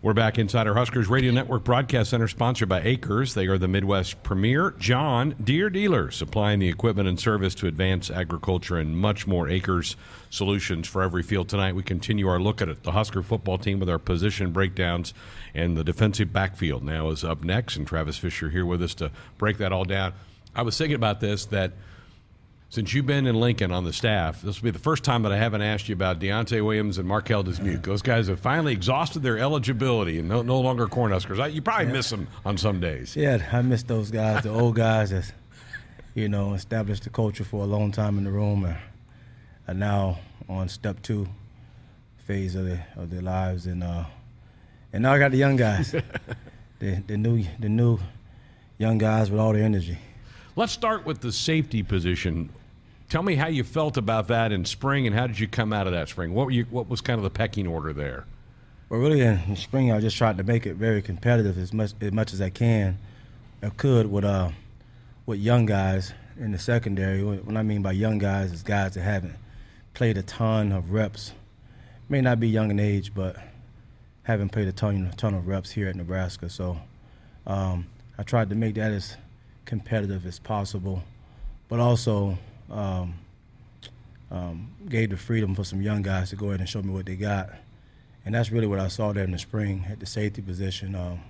We're 0.00 0.14
back 0.14 0.38
inside 0.38 0.68
our 0.68 0.74
Huskers 0.74 1.08
Radio 1.08 1.32
Network 1.32 1.64
Broadcast 1.64 2.10
Center, 2.10 2.28
sponsored 2.28 2.68
by 2.68 2.82
AKRS. 2.82 3.34
They 3.34 3.48
are 3.48 3.58
the 3.58 3.66
Midwest 3.66 4.22
premier 4.22 4.72
John 4.78 5.34
Deere 5.42 5.70
dealer, 5.70 6.12
supplying 6.12 6.60
the 6.60 6.68
equipment 6.68 7.08
and 7.08 7.18
service 7.18 7.52
to 7.56 7.66
advance 7.66 8.08
agriculture 8.08 8.76
and 8.76 8.96
much 8.96 9.26
more. 9.26 9.48
AKRS 9.48 9.96
solutions 10.30 10.86
for 10.86 11.02
every 11.02 11.24
field. 11.24 11.48
Tonight, 11.48 11.74
we 11.74 11.82
continue 11.82 12.28
our 12.28 12.38
look 12.38 12.62
at 12.62 12.68
it. 12.68 12.84
The 12.84 12.92
Husker 12.92 13.24
football 13.24 13.58
team 13.58 13.80
with 13.80 13.90
our 13.90 13.98
position 13.98 14.52
breakdowns 14.52 15.14
and 15.52 15.76
the 15.76 15.82
defensive 15.82 16.32
backfield 16.32 16.84
now 16.84 17.10
is 17.10 17.24
up 17.24 17.42
next, 17.42 17.74
and 17.74 17.84
Travis 17.84 18.18
Fisher 18.18 18.50
here 18.50 18.64
with 18.64 18.80
us 18.80 18.94
to 18.94 19.10
break 19.36 19.58
that 19.58 19.72
all 19.72 19.84
down. 19.84 20.12
I 20.54 20.62
was 20.62 20.78
thinking 20.78 20.94
about 20.94 21.18
this 21.18 21.46
that– 21.46 21.72
since 22.70 22.92
you've 22.92 23.06
been 23.06 23.26
in 23.26 23.34
Lincoln 23.34 23.72
on 23.72 23.84
the 23.84 23.92
staff, 23.92 24.42
this 24.42 24.60
will 24.60 24.66
be 24.66 24.70
the 24.70 24.78
first 24.78 25.02
time 25.02 25.22
that 25.22 25.32
I 25.32 25.38
haven't 25.38 25.62
asked 25.62 25.88
you 25.88 25.94
about 25.94 26.20
Deontai 26.20 26.62
Williams 26.62 26.98
and 26.98 27.08
Marquel 27.08 27.42
Dismuke. 27.42 27.82
Those 27.82 28.02
guys 28.02 28.28
have 28.28 28.40
finally 28.40 28.72
exhausted 28.72 29.22
their 29.22 29.38
eligibility 29.38 30.18
and 30.18 30.28
no, 30.28 30.42
no 30.42 30.60
longer 30.60 30.86
Cornhuskers. 30.86 31.52
You 31.52 31.62
probably 31.62 31.86
yeah. 31.86 31.92
miss 31.92 32.10
them 32.10 32.28
on 32.44 32.58
some 32.58 32.78
days. 32.78 33.16
Yeah, 33.16 33.46
I 33.52 33.62
miss 33.62 33.82
those 33.84 34.10
guys, 34.10 34.42
the 34.42 34.50
old 34.50 34.76
guys 34.76 35.10
that, 35.10 35.32
you 36.14 36.28
know, 36.28 36.52
established 36.52 37.04
the 37.04 37.10
culture 37.10 37.44
for 37.44 37.62
a 37.62 37.66
long 37.66 37.90
time 37.90 38.18
in 38.18 38.24
the 38.24 38.30
room 38.30 38.64
and 38.64 38.76
are 39.66 39.74
now 39.74 40.18
on 40.48 40.68
step 40.68 41.00
two 41.00 41.26
phase 42.26 42.54
of, 42.54 42.66
the, 42.66 42.80
of 42.96 43.08
their 43.08 43.22
lives. 43.22 43.66
And 43.66 43.82
uh, 43.82 44.04
and 44.92 45.02
now 45.02 45.12
I 45.14 45.18
got 45.18 45.30
the 45.30 45.38
young 45.38 45.56
guys, 45.56 45.92
the, 46.78 47.02
the 47.06 47.16
new 47.16 47.44
the 47.58 47.68
new 47.68 47.98
young 48.76 48.98
guys 48.98 49.30
with 49.30 49.40
all 49.40 49.52
the 49.52 49.60
energy. 49.62 49.98
Let's 50.58 50.72
start 50.72 51.06
with 51.06 51.20
the 51.20 51.30
safety 51.30 51.84
position. 51.84 52.48
Tell 53.08 53.22
me 53.22 53.36
how 53.36 53.46
you 53.46 53.62
felt 53.62 53.96
about 53.96 54.26
that 54.26 54.50
in 54.50 54.64
spring, 54.64 55.06
and 55.06 55.14
how 55.14 55.28
did 55.28 55.38
you 55.38 55.46
come 55.46 55.72
out 55.72 55.86
of 55.86 55.92
that 55.92 56.08
spring? 56.08 56.34
What 56.34 56.46
were 56.46 56.50
you, 56.50 56.66
What 56.68 56.88
was 56.88 57.00
kind 57.00 57.16
of 57.16 57.22
the 57.22 57.30
pecking 57.30 57.68
order 57.68 57.92
there? 57.92 58.24
Well, 58.88 58.98
really, 58.98 59.20
in 59.20 59.54
spring, 59.54 59.92
I 59.92 60.00
just 60.00 60.16
tried 60.16 60.36
to 60.38 60.42
make 60.42 60.66
it 60.66 60.74
very 60.74 61.00
competitive 61.00 61.56
as 61.58 61.72
much 61.72 61.92
as 62.00 62.10
much 62.10 62.32
as 62.32 62.40
I 62.40 62.50
can, 62.50 62.98
I 63.62 63.68
could 63.68 64.10
with 64.10 64.24
uh, 64.24 64.50
with 65.26 65.38
young 65.38 65.64
guys 65.64 66.12
in 66.36 66.50
the 66.50 66.58
secondary. 66.58 67.22
What 67.22 67.56
I 67.56 67.62
mean 67.62 67.82
by 67.82 67.92
young 67.92 68.18
guys 68.18 68.50
is 68.50 68.64
guys 68.64 68.94
that 68.94 69.02
haven't 69.02 69.36
played 69.94 70.18
a 70.18 70.24
ton 70.24 70.72
of 70.72 70.90
reps. 70.90 71.34
May 72.08 72.20
not 72.20 72.40
be 72.40 72.48
young 72.48 72.72
in 72.72 72.80
age, 72.80 73.14
but 73.14 73.36
haven't 74.24 74.48
played 74.48 74.66
a 74.66 74.72
ton, 74.72 75.08
a 75.12 75.14
ton 75.14 75.34
of 75.34 75.46
reps 75.46 75.70
here 75.70 75.86
at 75.86 75.94
Nebraska. 75.94 76.50
So 76.50 76.80
um, 77.46 77.86
I 78.18 78.24
tried 78.24 78.48
to 78.48 78.56
make 78.56 78.74
that 78.74 78.90
as 78.90 79.16
competitive 79.68 80.26
as 80.26 80.38
possible, 80.38 81.04
but 81.68 81.78
also 81.78 82.38
um, 82.70 83.14
um, 84.30 84.70
gave 84.88 85.10
the 85.10 85.16
freedom 85.16 85.54
for 85.54 85.62
some 85.62 85.82
young 85.82 86.00
guys 86.02 86.30
to 86.30 86.36
go 86.36 86.48
ahead 86.48 86.60
and 86.60 86.68
show 86.68 86.82
me 86.82 86.92
what 86.92 87.06
they 87.06 87.16
got. 87.16 87.50
And 88.24 88.34
that's 88.34 88.50
really 88.50 88.66
what 88.66 88.80
I 88.80 88.88
saw 88.88 89.12
there 89.12 89.24
in 89.24 89.30
the 89.30 89.38
spring 89.38 89.84
at 89.90 90.00
the 90.00 90.06
safety 90.06 90.42
position. 90.42 90.94
Um, 90.94 91.20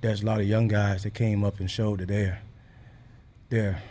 there's 0.00 0.22
a 0.22 0.26
lot 0.26 0.40
of 0.40 0.46
young 0.46 0.68
guys 0.68 1.02
that 1.02 1.14
came 1.14 1.44
up 1.44 1.60
and 1.60 1.70
showed 1.70 1.98
that 2.00 2.08
they're 2.08 2.40
they're 3.50 3.82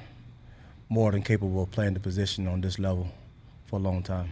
more 0.90 1.12
than 1.12 1.22
capable 1.22 1.64
of 1.64 1.72
playing 1.72 1.94
the 1.94 2.00
position 2.00 2.48
on 2.48 2.62
this 2.62 2.80
level 2.80 3.10
for 3.68 3.76
a 3.76 3.80
long 3.80 4.02
time. 4.02 4.32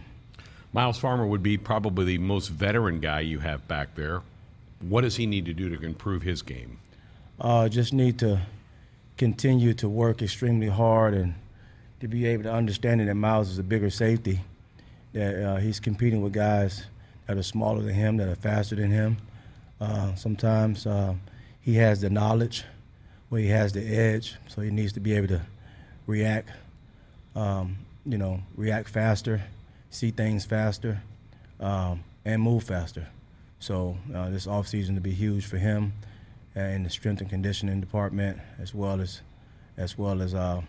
Myles 0.72 0.98
Farmer 0.98 1.26
would 1.26 1.42
be 1.42 1.56
probably 1.56 2.04
the 2.04 2.18
most 2.18 2.48
veteran 2.48 3.00
guy 3.00 3.20
you 3.20 3.38
have 3.38 3.66
back 3.68 3.94
there. 3.94 4.22
What 4.80 5.02
does 5.02 5.16
he 5.16 5.26
need 5.26 5.44
to 5.46 5.52
do 5.52 5.74
to 5.74 5.84
improve 5.84 6.22
his 6.22 6.42
game? 6.42 6.78
Uh, 7.40 7.68
just 7.68 7.92
need 7.92 8.18
to 8.18 8.42
continue 9.20 9.74
to 9.74 9.86
work 9.86 10.22
extremely 10.22 10.68
hard 10.68 11.12
and 11.12 11.34
to 12.00 12.08
be 12.08 12.24
able 12.24 12.42
to 12.42 12.50
understand 12.50 13.06
that 13.06 13.14
Myles 13.14 13.50
is 13.50 13.58
a 13.58 13.62
bigger 13.62 13.90
safety, 13.90 14.40
that 15.12 15.44
uh, 15.44 15.56
he's 15.56 15.78
competing 15.78 16.22
with 16.22 16.32
guys 16.32 16.86
that 17.26 17.36
are 17.36 17.42
smaller 17.42 17.82
than 17.82 17.92
him, 17.92 18.16
that 18.16 18.28
are 18.28 18.34
faster 18.34 18.76
than 18.76 18.90
him. 18.90 19.18
Uh, 19.78 20.14
sometimes 20.14 20.86
uh, 20.86 21.12
he 21.60 21.74
has 21.74 22.00
the 22.00 22.08
knowledge 22.08 22.64
where 23.28 23.42
he 23.42 23.48
has 23.48 23.74
the 23.74 23.86
edge, 23.94 24.36
so 24.48 24.62
he 24.62 24.70
needs 24.70 24.94
to 24.94 25.00
be 25.00 25.12
able 25.12 25.28
to 25.28 25.42
react, 26.06 26.48
um, 27.36 27.76
you 28.06 28.16
know, 28.16 28.40
react 28.56 28.88
faster, 28.88 29.42
see 29.90 30.10
things 30.10 30.46
faster, 30.46 31.02
um, 31.60 32.02
and 32.24 32.40
move 32.40 32.64
faster. 32.64 33.06
So 33.58 33.98
uh, 34.14 34.30
this 34.30 34.46
offseason 34.46 34.94
to 34.94 35.02
be 35.02 35.12
huge 35.12 35.44
for 35.44 35.58
him 35.58 35.92
in 36.54 36.82
the 36.82 36.90
strength 36.90 37.20
and 37.20 37.30
conditioning 37.30 37.80
department, 37.80 38.38
as 38.58 38.74
well 38.74 39.00
as 39.00 39.22
as 39.76 39.96
well 39.96 40.20
as 40.20 40.34
uh, 40.34 40.60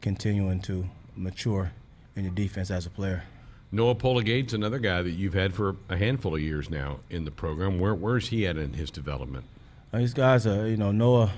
continuing 0.00 0.60
to 0.60 0.88
mature 1.16 1.72
in 2.16 2.24
the 2.24 2.30
defense 2.30 2.70
as 2.70 2.84
a 2.84 2.90
player. 2.90 3.24
Noa 3.70 3.94
Pola-Gates, 3.94 4.52
another 4.52 4.78
guy 4.78 5.02
that 5.02 5.10
you've 5.10 5.34
had 5.34 5.54
for 5.54 5.76
a 5.88 5.96
handful 5.96 6.34
of 6.34 6.40
years 6.40 6.70
now 6.70 7.00
in 7.10 7.24
the 7.24 7.30
program. 7.30 7.78
Where 7.78 7.94
where's 7.94 8.28
he 8.28 8.46
at 8.46 8.56
in 8.56 8.74
his 8.74 8.90
development? 8.90 9.44
Uh, 9.92 9.98
these 9.98 10.14
guys 10.14 10.46
are, 10.46 10.66
you 10.66 10.76
know, 10.76 10.92
Noa. 10.92 11.32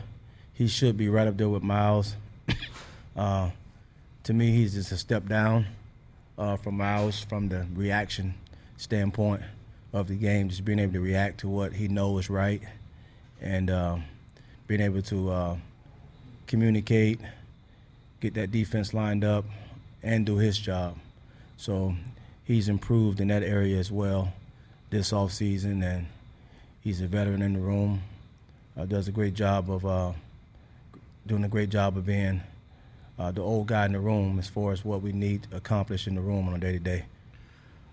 He 0.53 0.69
should 0.69 0.97
be 0.97 1.09
right 1.09 1.27
up 1.27 1.37
there 1.37 1.49
with 1.49 1.63
Myles. 1.63 2.17
uh, 3.17 3.51
to 4.25 4.33
me, 4.33 4.53
he's 4.53 4.75
just 4.75 4.93
a 4.93 4.97
step 4.97 5.27
down 5.27 5.67
uh, 6.37 6.57
from 6.57 6.77
Myles 6.77 7.25
from 7.25 7.49
the 7.49 7.67
reaction 7.75 8.35
standpoint 8.77 9.43
of 9.93 10.09
the 10.09 10.15
game, 10.15 10.49
just 10.49 10.65
being 10.65 10.79
able 10.79 10.95
to 10.95 11.01
react 11.01 11.41
to 11.41 11.49
what 11.49 11.73
he 11.75 11.89
knows 11.89 12.25
is 12.25 12.31
right 12.31 12.63
and 13.41 13.71
uh, 13.71 13.97
being 14.67 14.81
able 14.81 15.03
to 15.03 15.31
uh, 15.31 15.57
communicate, 16.47 17.21
get 18.21 18.35
that 18.35 18.51
defense 18.51 18.93
lined 18.93 19.25
up, 19.25 19.45
and 20.03 20.27
do 20.27 20.37
his 20.37 20.59
job. 20.59 20.97
So 21.57 21.95
he's 22.45 22.69
improved 22.69 23.21
in 23.21 23.29
that 23.29 23.43
area 23.43 23.79
as 23.79 23.91
well 23.91 24.33
this 24.91 25.13
offseason, 25.13 25.85
and 25.85 26.07
he's 26.81 27.01
a 27.01 27.07
veteran 27.07 27.43
in 27.43 27.55
the 27.55 27.61
room. 27.61 28.03
Uh, 28.77 28.85
does 28.87 29.09
a 29.09 29.13
great 29.13 29.35
job 29.35 29.71
of 29.71 29.85
uh, 29.85 30.13
doing 31.27 31.45
a 31.45 31.49
great 31.49 31.71
job 31.71 31.97
of 31.97 32.07
being 32.07 32.41
uh, 33.19 33.31
the 33.31 33.43
old 33.43 33.67
guy 33.67 33.85
in 33.85 33.93
the 33.93 34.01
room 34.01 34.39
as 34.39 34.49
far 34.49 34.73
as 34.73 34.85
what 34.85 35.03
we 35.03 35.13
need 35.13 35.43
to 35.45 35.57
accomplish 35.57 36.07
in 36.07 36.15
the 36.15 36.21
room 36.21 36.49
on 36.49 36.55
a 36.55 36.59
day 36.59 36.73
to 36.73 36.79
day 36.79 37.05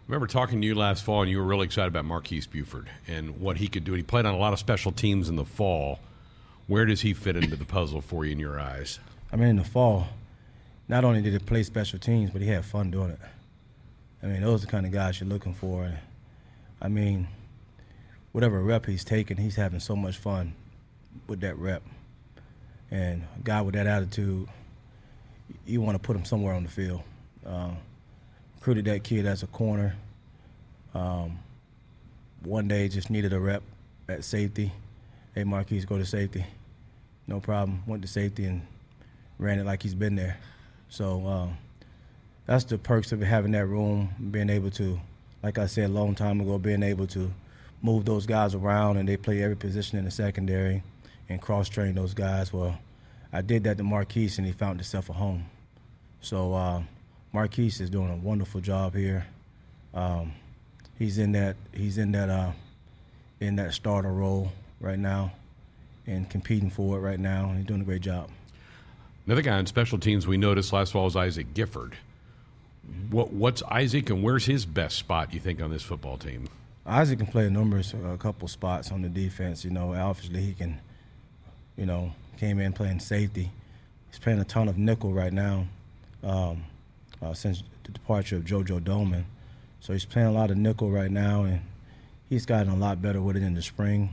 remember 0.07 0.27
talking 0.27 0.61
to 0.61 0.67
you 0.67 0.75
last 0.75 1.03
fall, 1.03 1.21
and 1.21 1.29
you 1.29 1.37
were 1.37 1.43
really 1.43 1.65
excited 1.65 1.89
about 1.89 2.05
Marques 2.05 2.47
Buford 2.47 2.89
and 3.07 3.39
what 3.39 3.57
he 3.57 3.67
could 3.67 3.83
do. 3.83 3.93
He 3.93 4.03
played 4.03 4.25
on 4.25 4.33
a 4.33 4.37
lot 4.37 4.53
of 4.53 4.59
special 4.59 4.91
teams 4.91 5.29
in 5.29 5.35
the 5.35 5.45
fall. 5.45 5.99
Where 6.67 6.85
does 6.85 7.01
he 7.01 7.13
fit 7.13 7.35
into 7.35 7.55
the 7.55 7.65
puzzle 7.65 8.01
for 8.01 8.25
you 8.25 8.31
in 8.31 8.39
your 8.39 8.59
eyes? 8.59 8.99
I 9.31 9.35
mean, 9.35 9.49
in 9.49 9.55
the 9.57 9.63
fall, 9.63 10.07
not 10.87 11.03
only 11.03 11.21
did 11.21 11.33
he 11.33 11.39
play 11.39 11.63
special 11.63 11.99
teams, 11.99 12.31
but 12.31 12.41
he 12.41 12.47
had 12.47 12.65
fun 12.65 12.91
doing 12.91 13.11
it. 13.11 13.19
I 14.23 14.27
mean, 14.27 14.41
those 14.41 14.63
are 14.63 14.65
the 14.65 14.71
kind 14.71 14.85
of 14.85 14.91
guys 14.91 15.19
you're 15.19 15.29
looking 15.29 15.53
for. 15.53 15.91
I 16.81 16.87
mean, 16.87 17.27
whatever 18.31 18.61
rep 18.61 18.85
he's 18.85 19.03
taking, 19.03 19.37
he's 19.37 19.55
having 19.55 19.79
so 19.79 19.95
much 19.95 20.17
fun 20.17 20.53
with 21.27 21.41
that 21.41 21.57
rep. 21.57 21.83
And 22.89 23.23
a 23.35 23.43
guy 23.43 23.61
with 23.61 23.75
that 23.75 23.87
attitude, 23.87 24.47
you 25.65 25.81
want 25.81 25.95
to 25.95 25.99
put 25.99 26.15
him 26.15 26.25
somewhere 26.25 26.53
on 26.53 26.63
the 26.63 26.69
field. 26.69 27.01
Uh, 27.45 27.71
recruited 28.57 28.85
that 28.85 29.03
kid 29.03 29.25
as 29.25 29.43
a 29.43 29.47
corner. 29.47 29.95
Um, 30.95 31.39
one 32.43 32.67
day 32.67 32.87
just 32.87 33.09
needed 33.09 33.31
a 33.31 33.39
rep 33.39 33.61
at 34.09 34.23
safety. 34.23 34.71
Hey, 35.35 35.43
Marques, 35.43 35.85
go 35.85 35.97
to 35.97 36.05
safety. 36.05 36.43
No 37.27 37.39
problem. 37.39 37.83
Went 37.85 38.01
to 38.01 38.07
safety 38.07 38.45
and 38.45 38.63
ran 39.37 39.59
it 39.59 39.65
like 39.65 39.83
he's 39.83 39.93
been 39.93 40.15
there. 40.15 40.37
So 40.89 41.25
um, 41.27 41.57
that's 42.47 42.63
the 42.63 42.79
perks 42.79 43.11
of 43.11 43.21
having 43.21 43.51
that 43.51 43.67
room, 43.67 44.09
being 44.31 44.49
able 44.49 44.71
to, 44.71 44.99
like 45.43 45.59
I 45.59 45.67
said 45.67 45.91
a 45.91 45.93
long 45.93 46.15
time 46.15 46.41
ago, 46.41 46.57
being 46.57 46.81
able 46.81 47.05
to 47.07 47.31
move 47.83 48.05
those 48.05 48.25
guys 48.25 48.55
around 48.55 48.97
and 48.97 49.07
they 49.07 49.17
play 49.17 49.43
every 49.43 49.55
position 49.55 49.99
in 49.99 50.05
the 50.05 50.11
secondary 50.11 50.81
and 51.29 51.39
cross 51.39 51.69
train 51.69 51.93
those 51.93 52.15
guys. 52.15 52.51
Well, 52.51 52.79
I 53.31 53.41
did 53.41 53.65
that 53.65 53.77
to 53.77 53.83
Marques 53.83 54.39
and 54.39 54.47
he 54.47 54.51
found 54.51 54.79
himself 54.79 55.09
a 55.09 55.13
home. 55.13 55.45
So 56.21 56.55
uh, 56.55 56.81
Marques 57.33 57.79
is 57.79 57.89
doing 57.89 58.09
a 58.09 58.15
wonderful 58.15 58.61
job 58.61 58.95
here. 58.95 59.25
Um, 59.93 60.33
he's 60.97 61.17
in 61.17 61.33
that 61.33 61.55
he's 61.73 61.97
in 61.97 62.11
that 62.13 62.29
uh, 62.29 62.51
in 63.39 63.55
that 63.57 63.73
starter 63.73 64.11
role 64.11 64.51
right 64.79 64.99
now, 64.99 65.31
and 66.05 66.29
competing 66.29 66.69
for 66.69 66.97
it 66.97 67.01
right 67.01 67.19
now. 67.19 67.49
And 67.49 67.57
he's 67.57 67.65
doing 67.65 67.81
a 67.81 67.85
great 67.85 68.01
job. 68.01 68.29
Another 69.25 69.41
guy 69.41 69.57
on 69.57 69.65
special 69.65 69.97
teams 69.97 70.25
we 70.25 70.37
noticed 70.37 70.71
last 70.71 70.93
fall 70.93 71.05
was 71.05 71.15
Isaac 71.15 71.53
Gifford. 71.53 71.97
What, 73.09 73.33
what's 73.33 73.61
Isaac 73.63 74.09
and 74.09 74.23
where's 74.23 74.45
his 74.45 74.65
best 74.65 74.95
spot? 74.95 75.33
You 75.33 75.41
think 75.41 75.61
on 75.61 75.69
this 75.69 75.83
football 75.83 76.17
team? 76.17 76.47
Isaac 76.85 77.17
can 77.19 77.27
play 77.27 77.49
numbers, 77.49 77.93
a 77.93 78.17
couple 78.17 78.47
spots 78.47 78.93
on 78.93 79.01
the 79.01 79.09
defense. 79.09 79.65
You 79.65 79.71
know, 79.71 79.93
obviously 79.93 80.41
he 80.41 80.53
can. 80.53 80.79
You 81.75 81.85
know, 81.85 82.13
came 82.37 82.59
in 82.59 82.73
playing 82.73 82.99
safety. 82.99 83.51
He's 84.09 84.19
playing 84.19 84.39
a 84.39 84.45
ton 84.45 84.67
of 84.67 84.77
nickel 84.77 85.13
right 85.13 85.33
now. 85.33 85.67
Um, 86.23 86.63
uh, 87.21 87.33
since 87.33 87.63
the 87.83 87.91
departure 87.91 88.37
of 88.37 88.43
JoJo 88.43 88.81
Domann. 88.81 89.25
So 89.79 89.93
he's 89.93 90.05
playing 90.05 90.27
a 90.27 90.31
lot 90.31 90.51
of 90.51 90.57
nickel 90.57 90.89
right 90.91 91.11
now, 91.11 91.43
and 91.43 91.61
he's 92.29 92.45
gotten 92.45 92.71
a 92.71 92.75
lot 92.75 93.01
better 93.01 93.21
with 93.21 93.37
it 93.37 93.43
in 93.43 93.53
the 93.53 93.61
spring. 93.61 94.09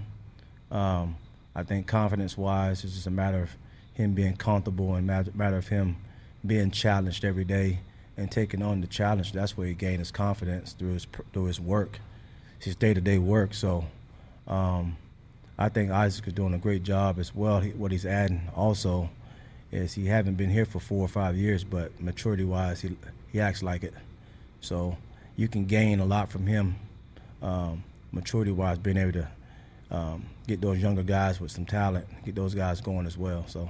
Um, 0.71 1.17
I 1.55 1.63
think 1.63 1.87
confidence-wise, 1.87 2.85
it's 2.85 2.95
just 2.95 3.07
a 3.07 3.11
matter 3.11 3.43
of 3.43 3.51
him 3.95 4.15
being 4.15 4.37
comfortable 4.37 4.95
and 4.95 5.07
matter 5.07 5.57
of 5.57 5.69
him 5.69 5.97
being 6.45 6.71
challenged 6.71 7.25
every 7.25 7.45
day 7.45 7.81
and 8.17 8.31
taking 8.31 8.63
on 8.63 8.81
the 8.81 8.87
challenge. 8.87 9.33
That's 9.33 9.57
where 9.57 9.67
he 9.67 9.75
gained 9.75 9.99
his 9.99 10.11
confidence 10.11 10.73
through 10.73 10.95
his 10.95 11.07
through 11.33 11.45
his 11.45 11.61
work, 11.61 12.01
his 12.59 12.77
day-to-day 12.77 13.19
work. 13.19 13.55
So 13.55 13.87
Um, 14.47 14.97
I 15.57 15.71
think 15.71 15.91
Isaac 15.91 16.27
is 16.27 16.35
doing 16.35 16.53
a 16.53 16.59
great 16.59 16.83
job 16.83 17.19
as 17.19 17.35
well. 17.35 17.61
He, 17.61 17.71
what 17.71 17.93
he's 17.93 18.05
adding 18.05 18.43
also 18.55 19.09
is 19.75 19.95
he 19.95 20.07
haven't 20.07 20.35
been 20.35 20.51
here 20.51 20.65
for 20.65 20.79
four 20.79 21.05
or 21.05 21.09
five 21.09 21.37
years, 21.37 21.65
but 21.65 22.01
maturity 22.01 22.45
wise, 22.45 22.81
he 22.81 22.97
he 23.33 23.41
acts 23.41 23.63
like 23.63 23.83
it. 23.83 23.93
So 24.61 24.97
you 25.37 25.49
can 25.49 25.67
gain 25.67 26.01
a 26.01 26.05
lot 26.05 26.31
from 26.31 26.47
him, 26.47 26.77
um, 27.43 27.83
maturity 28.13 28.53
wise, 28.53 28.79
being 28.79 28.97
able 28.97 29.13
to 29.13 29.29
um, 29.91 30.27
get 30.47 30.61
those 30.61 30.79
younger 30.79 31.03
guys 31.03 31.41
with 31.41 31.51
some 31.51 31.67
talent, 31.67 32.07
get 32.25 32.35
those 32.35 32.55
guys 32.55 32.81
going 32.81 33.07
as 33.07 33.19
well. 33.19 33.45
So. 33.49 33.69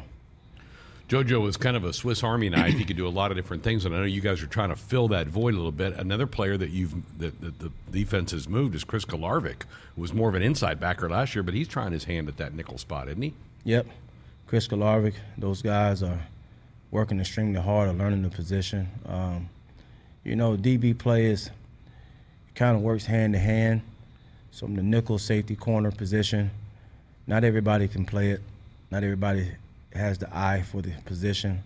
JoJo 1.07 1.43
was 1.43 1.59
kind 1.59 1.77
of 1.77 1.85
a 1.85 1.93
Swiss 1.93 2.25
Army 2.25 2.49
knife. 2.49 2.73
He 2.79 2.85
could 2.85 2.97
do 2.97 3.07
a 3.07 3.11
lot 3.11 3.31
of 3.31 3.37
different 3.37 3.63
things, 3.63 3.85
and 3.85 3.95
I 3.95 3.99
know 3.99 4.05
you 4.05 4.23
guys 4.23 4.43
are 4.43 4.47
trying 4.47 4.71
to 4.71 4.77
fill 4.77 5.09
that 5.09 5.27
void 5.27 5.53
a 5.53 5.57
little 5.57 5.71
bit. 5.71 5.93
Another 5.99 6.27
player 6.27 6.57
that 6.57 6.71
you've 6.71 6.95
that, 7.19 7.39
that 7.43 7.59
the 7.59 7.71
defense 7.91 8.31
has 8.33 8.49
moved 8.49 8.75
is 8.75 8.85
Chris 8.85 9.05
Kolarevic, 9.05 9.65
who 9.97 10.01
was 10.01 10.15
more 10.15 10.31
of 10.31 10.35
an 10.35 10.43
inside 10.43 10.81
backer 10.81 11.11
last 11.11 11.35
year, 11.35 11.43
but 11.43 11.53
he's 11.53 11.69
trying 11.69 11.93
his 11.93 12.05
hand 12.05 12.27
at 12.29 12.39
that 12.39 12.55
nickel 12.55 12.79
spot, 12.79 13.09
isn't 13.09 13.21
he? 13.21 13.35
Yep, 13.65 13.87
Chris 14.47 14.69
Kolarevic. 14.69 15.15
Those 15.39 15.63
guys 15.63 16.03
are 16.03 16.21
working 16.91 17.19
extremely 17.19 17.61
hard 17.61 17.89
at 17.89 17.97
learning 17.97 18.23
the 18.23 18.29
position. 18.29 18.89
Um, 19.07 19.49
you 20.23 20.37
know, 20.37 20.57
DB 20.57 20.97
play 20.97 21.27
is 21.27 21.51
kind 22.55 22.77
of 22.77 22.83
works 22.83 23.07
hand 23.07 23.33
to 23.33 23.39
hand. 23.39 23.83
So 24.51 24.67
the 24.67 24.83
nickel 24.83 25.19
safety 25.19 25.57
corner 25.57 25.91
position, 25.91 26.51
not 27.27 27.43
everybody 27.43 27.89
can 27.89 28.05
play 28.05 28.31
it. 28.31 28.41
Not 28.91 29.03
everybody 29.03 29.51
has 29.93 30.19
the 30.19 30.29
eye 30.37 30.63
for 30.63 30.83
the 30.83 30.93
position, 31.05 31.63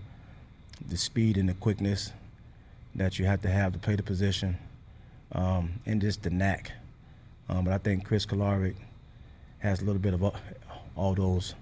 the 0.89 0.97
speed 0.97 1.37
and 1.37 1.49
the 1.49 1.55
quickness 1.55 2.13
that 2.95 3.19
you 3.19 3.27
have 3.27 3.43
to 3.43 3.49
have 3.49 3.73
to 3.75 3.79
play 3.79 3.97
the 3.97 4.03
position, 4.03 4.57
um, 5.33 5.73
and 5.85 6.01
just 6.01 6.23
the 6.23 6.31
knack. 6.31 6.73
Um, 7.49 7.65
but 7.65 7.75
I 7.75 7.79
think 7.79 8.05
Chris 8.05 8.25
Kolarevic 8.25 8.77
has 9.59 9.83
a 9.83 9.85
little 9.85 10.01
bit 10.01 10.15
of 10.15 10.23
all 10.97 11.15
those 11.15 11.55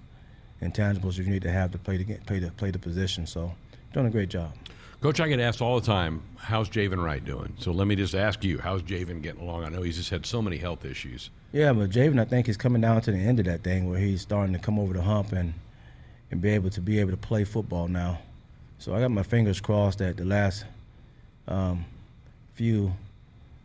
intangibles 0.61 1.17
you 1.17 1.25
need 1.25 1.41
to 1.43 1.51
have 1.51 1.71
to 1.71 1.77
play 1.77 1.97
the 1.97 2.15
play 2.25 2.39
the 2.39 2.51
play 2.51 2.71
the 2.71 2.79
position. 2.79 3.27
So, 3.27 3.53
doing 3.93 4.07
a 4.07 4.09
great 4.09 4.29
job. 4.29 4.53
Coach, 4.99 5.19
I 5.19 5.27
get 5.27 5.39
asked 5.39 5.61
all 5.61 5.79
the 5.79 5.85
time, 5.85 6.23
how's 6.37 6.69
Javin 6.69 7.03
Wright 7.03 7.23
doing? 7.23 7.53
So 7.59 7.71
let 7.71 7.85
me 7.85 7.95
just 7.95 8.15
ask 8.15 8.43
you, 8.43 8.57
how's 8.57 8.81
Javin 8.81 9.21
getting 9.21 9.41
along? 9.41 9.63
I 9.63 9.69
know 9.69 9.83
he's 9.83 9.97
just 9.97 10.09
had 10.09 10.25
so 10.25 10.41
many 10.41 10.57
health 10.57 10.85
issues. 10.85 11.29
Yeah, 11.51 11.71
but 11.71 11.91
Javin, 11.91 12.19
I 12.19 12.25
think 12.25 12.47
he's 12.47 12.57
coming 12.57 12.81
down 12.81 13.01
to 13.01 13.11
the 13.11 13.17
end 13.19 13.37
of 13.37 13.45
that 13.45 13.63
thing 13.63 13.87
where 13.87 13.99
he's 13.99 14.21
starting 14.21 14.53
to 14.53 14.59
come 14.59 14.79
over 14.79 14.93
the 14.93 15.03
hump 15.03 15.33
and 15.33 15.53
and 16.31 16.41
be 16.41 16.49
able 16.49 16.69
to 16.71 16.81
be 16.81 16.99
able 16.99 17.11
to 17.11 17.17
play 17.17 17.43
football 17.43 17.87
now. 17.87 18.19
So 18.79 18.93
I 18.93 18.99
got 18.99 19.11
my 19.11 19.23
fingers 19.23 19.61
crossed 19.61 19.99
that 19.99 20.17
the 20.17 20.25
last 20.25 20.65
um, 21.47 21.85
few 22.53 22.93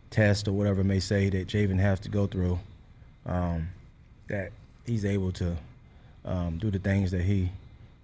tests 0.09 0.47
or 0.47 0.53
whatever 0.53 0.83
may 0.83 0.99
say 0.99 1.29
that 1.29 1.47
Javin 1.47 1.79
has 1.79 1.99
to 2.01 2.09
go 2.09 2.27
through, 2.27 2.59
um, 3.25 3.69
that 4.29 4.51
he's 4.85 5.03
able 5.03 5.31
to 5.33 5.57
um, 6.25 6.57
do 6.57 6.71
the 6.71 6.79
things 6.79 7.11
that 7.11 7.21
he 7.21 7.51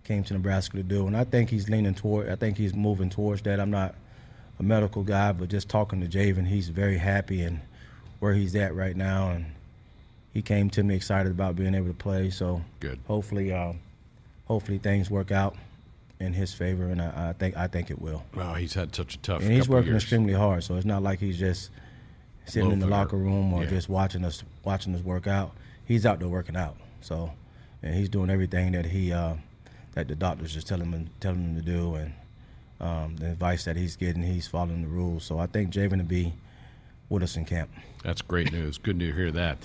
came 0.04 0.24
to 0.24 0.34
Nebraska 0.34 0.78
to 0.78 0.84
do. 0.84 1.08
And 1.08 1.16
I 1.16 1.24
think 1.24 1.50
he's 1.50 1.70
leaning 1.70 1.94
toward, 1.94 2.30
I 2.30 2.36
think 2.36 2.58
he's 2.58 2.74
moving 2.74 3.10
towards 3.10 3.42
that. 3.44 3.60
I'm 3.60 3.72
not 3.72 3.96
a 4.60 4.64
medical 4.64 5.04
guy, 5.04 5.32
but 5.32 5.50
just 5.50 5.70
talking 5.70 6.02
to 6.02 6.08
Javin, 6.08 6.48
he's 6.48 6.70
very 6.70 6.98
happy 6.98 7.42
and 7.42 7.62
where 8.20 8.34
he's 8.34 8.56
at 8.56 8.76
right 8.76 8.96
now. 8.96 9.30
And 9.30 9.46
he 10.34 10.42
came 10.42 10.70
to 10.72 10.84
me 10.84 10.96
excited 10.96 11.32
about 11.32 11.56
being 11.56 11.76
able 11.76 11.88
to 11.88 11.94
play. 11.94 12.30
So 12.30 12.62
good. 12.80 13.00
Hopefully, 13.08 13.54
um, 13.54 13.80
hopefully 14.46 14.78
things 14.78 15.10
work 15.10 15.32
out 15.32 15.56
in 16.20 16.34
his 16.34 16.54
favor, 16.54 16.88
and 16.88 17.02
I, 17.02 17.30
I, 17.30 17.34
think 17.34 17.56
I 17.56 17.68
think 17.68 17.90
it 17.90 18.02
will. 18.02 18.24
Wow, 18.36 18.56
he's 18.56 18.74
had 18.74 18.94
such 18.94 19.16
a 19.16 19.18
tough. 19.20 19.42
And 19.42 19.52
he's 19.52 19.70
working 19.70 19.96
extremely 19.96 20.34
hard, 20.34 20.64
so 20.64 20.76
it's 20.76 20.86
not 20.86 21.02
like 21.02 21.20
he's 21.20 21.40
just 21.40 21.70
sitting 22.46 22.70
Low 22.70 22.74
in 22.74 22.80
the 22.80 22.88
locker 22.88 23.16
room 23.16 23.54
or 23.54 23.64
yeah. 23.64 23.70
just 23.70 23.88
watching 23.88 24.26
us 24.26 24.44
watching 24.64 24.94
us 24.96 25.02
work 25.02 25.28
out. 25.28 25.52
He's 25.86 26.06
out 26.06 26.20
there 26.20 26.28
working 26.28 26.58
out, 26.58 26.76
so 27.02 27.32
and 27.82 27.96
he's 27.96 28.10
doing 28.10 28.30
everything 28.30 28.72
that 28.74 28.88
he 28.88 29.12
uh, 29.12 29.36
that 29.94 30.08
the 30.08 30.16
doctors 30.16 30.54
just 30.54 30.68
telling 30.68 30.92
him 30.92 31.10
telling 31.20 31.44
him 31.44 31.56
to 31.56 31.62
do, 31.62 31.96
and 31.96 32.14
um, 32.80 33.16
the 33.18 33.32
advice 33.32 33.66
that 33.66 33.76
he's 33.76 33.96
getting, 33.96 34.24
he's 34.24 34.48
following 34.48 34.82
the 34.84 34.88
rules. 34.88 35.24
So 35.24 35.40
I 35.40 35.48
think 35.48 35.72
Javin 35.72 35.98
will 35.98 36.06
be 36.06 36.34
with 37.10 37.24
us 37.24 37.36
in 37.36 37.46
camp. 37.46 37.70
That's 38.04 38.22
great 38.22 38.52
news. 38.52 38.78
Good 38.78 39.00
to 39.00 39.12
hear 39.12 39.32
that. 39.32 39.58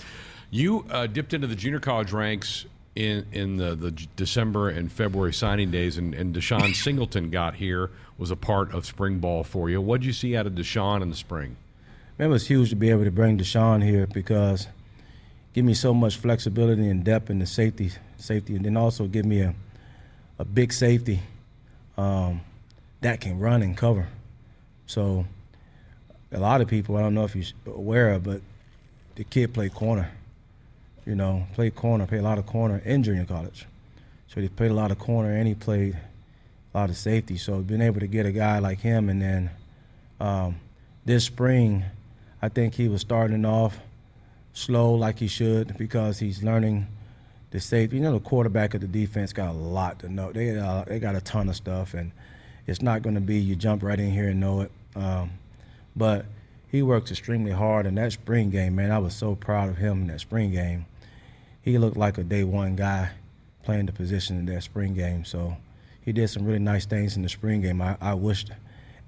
You 0.51 0.85
uh, 0.89 1.07
dipped 1.07 1.33
into 1.33 1.47
the 1.47 1.55
junior 1.55 1.79
college 1.79 2.11
ranks 2.11 2.65
in 2.95 3.25
in 3.31 3.57
the, 3.57 3.75
the 3.75 3.91
December 4.15 4.69
and 4.69 4.91
February 4.91 5.33
signing 5.33 5.71
days, 5.71 5.97
and, 5.97 6.13
and 6.13 6.35
DeShon 6.35 6.75
Singleton 6.83 7.29
got 7.29 7.55
here 7.55 7.91
was 8.17 8.31
a 8.31 8.35
part 8.35 8.73
of 8.73 8.85
spring 8.85 9.19
ball 9.19 9.43
for 9.43 9.69
you. 9.69 9.81
What 9.81 10.01
did 10.01 10.07
you 10.07 10.13
see 10.13 10.35
out 10.35 10.47
of 10.47 10.53
DeShon 10.53 11.01
in 11.01 11.09
the 11.09 11.15
spring? 11.15 11.57
Man, 12.17 12.29
it 12.29 12.31
was 12.31 12.47
huge 12.47 12.69
to 12.69 12.77
be 12.77 12.89
able 12.89 13.03
to 13.03 13.11
bring 13.11 13.37
DeShon 13.37 13.83
here 13.83 14.07
because 14.07 14.67
give 15.53 15.65
me 15.65 15.73
so 15.73 15.93
much 15.93 16.15
flexibility 16.15 16.87
and 16.87 17.03
depth 17.03 17.29
in 17.29 17.39
the 17.39 17.45
safety, 17.45 17.91
safety, 18.17 18.55
and 18.55 18.65
then 18.65 18.77
also 18.77 19.05
give 19.07 19.25
me 19.25 19.41
a 19.41 19.53
a 20.37 20.43
big 20.43 20.73
safety 20.73 21.21
um, 21.97 22.41
that 22.99 23.21
can 23.21 23.39
run 23.39 23.61
and 23.61 23.77
cover. 23.77 24.07
So 24.85 25.25
a 26.31 26.39
lot 26.39 26.59
of 26.59 26.67
people, 26.67 26.97
I 26.97 27.01
don't 27.01 27.13
know 27.13 27.23
if 27.23 27.35
you're 27.35 27.45
aware 27.65 28.11
of, 28.11 28.23
but 28.23 28.41
the 29.15 29.23
kid 29.23 29.53
played 29.53 29.73
corner 29.73 30.11
you 31.05 31.15
know, 31.15 31.45
played 31.53 31.75
corner, 31.75 32.07
played 32.07 32.21
a 32.21 32.23
lot 32.23 32.39
of 32.39 32.45
corner 32.45 32.81
in 32.83 33.03
junior 33.03 33.25
college. 33.25 33.67
So 34.27 34.41
he 34.41 34.49
played 34.49 34.71
a 34.71 34.73
lot 34.73 34.91
of 34.91 34.99
corner 34.99 35.31
and 35.31 35.47
he 35.47 35.53
played 35.53 35.95
a 36.73 36.77
lot 36.77 36.89
of 36.89 36.97
safety. 36.97 37.37
So 37.37 37.59
being 37.59 37.81
able 37.81 37.99
to 37.99 38.07
get 38.07 38.25
a 38.25 38.31
guy 38.31 38.59
like 38.59 38.79
him, 38.79 39.09
and 39.09 39.21
then 39.21 39.51
um, 40.19 40.57
this 41.05 41.25
spring, 41.25 41.85
I 42.41 42.49
think 42.49 42.73
he 42.73 42.87
was 42.87 43.01
starting 43.01 43.45
off 43.45 43.77
slow 44.53 44.93
like 44.93 45.19
he 45.19 45.27
should 45.27 45.77
because 45.77 46.19
he's 46.19 46.41
learning 46.41 46.87
the 47.55 47.61
safety. 47.61 47.97
You 47.97 48.03
know, 48.03 48.13
the 48.13 48.19
quarterback 48.19 48.73
of 48.73 48.81
the 48.81 48.87
defense 48.87 49.33
got 49.33 49.49
a 49.49 49.57
lot 49.57 49.99
to 49.99 50.09
know. 50.09 50.31
They 50.31 50.57
uh, 50.57 50.83
they 50.85 50.99
got 50.99 51.15
a 51.15 51.21
ton 51.21 51.49
of 51.49 51.55
stuff, 51.55 51.93
and 51.93 52.11
it's 52.67 52.81
not 52.81 53.01
going 53.01 53.15
to 53.15 53.21
be 53.21 53.37
you 53.37 53.55
jump 53.55 53.83
right 53.83 53.99
in 53.99 54.11
here 54.11 54.29
and 54.29 54.39
know 54.39 54.61
it. 54.61 54.71
Um, 54.95 55.31
but 55.95 56.25
he 56.69 56.81
works 56.81 57.11
extremely 57.11 57.51
hard 57.51 57.85
in 57.85 57.95
that 57.95 58.11
spring 58.11 58.49
game, 58.49 58.75
man. 58.75 58.91
I 58.91 58.99
was 58.99 59.15
so 59.15 59.35
proud 59.35 59.69
of 59.69 59.77
him 59.77 60.01
in 60.01 60.07
that 60.07 60.21
spring 60.21 60.51
game 60.51 60.85
he 61.65 61.79
looked 61.79 61.97
like 61.97 62.19
a 62.19 62.23
day 62.23 62.43
one 62.43 62.75
guy 62.75 63.09
playing 63.63 63.87
the 63.87 63.91
position 63.91 64.37
in 64.37 64.45
that 64.45 64.61
spring 64.61 64.93
game. 64.93 65.25
So 65.25 65.57
he 65.99 66.13
did 66.13 66.29
some 66.29 66.45
really 66.45 66.59
nice 66.59 66.85
things 66.85 67.15
in 67.17 67.23
the 67.23 67.29
spring 67.29 67.61
game. 67.61 67.81
I, 67.81 67.97
I 67.99 68.13
wished 68.13 68.51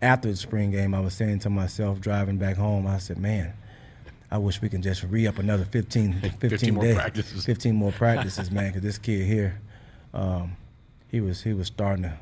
after 0.01 0.27
the 0.27 0.35
spring 0.35 0.71
game, 0.71 0.95
I 0.95 0.99
was 0.99 1.13
saying 1.13 1.39
to 1.39 1.51
myself 1.51 2.01
driving 2.01 2.37
back 2.37 2.57
home, 2.57 2.87
I 2.87 2.97
said, 2.97 3.19
man, 3.19 3.53
I 4.29 4.37
wish 4.37 4.61
we 4.61 4.69
can 4.69 4.81
just 4.81 5.03
re 5.03 5.25
up 5.27 5.37
another 5.37 5.65
15, 5.65 6.13
15, 6.21 6.49
15 6.49 6.73
more 6.73 6.83
days, 6.83 6.95
practices. 6.95 7.45
15 7.45 7.75
more 7.75 7.91
practices, 7.93 8.51
man, 8.51 8.67
because 8.67 8.81
this 8.81 8.97
kid 8.97 9.25
here, 9.25 9.59
um, 10.13 10.55
he 11.09 11.21
was 11.21 11.43
he 11.43 11.53
was 11.53 11.67
starting 11.67 12.03
to 12.03 12.17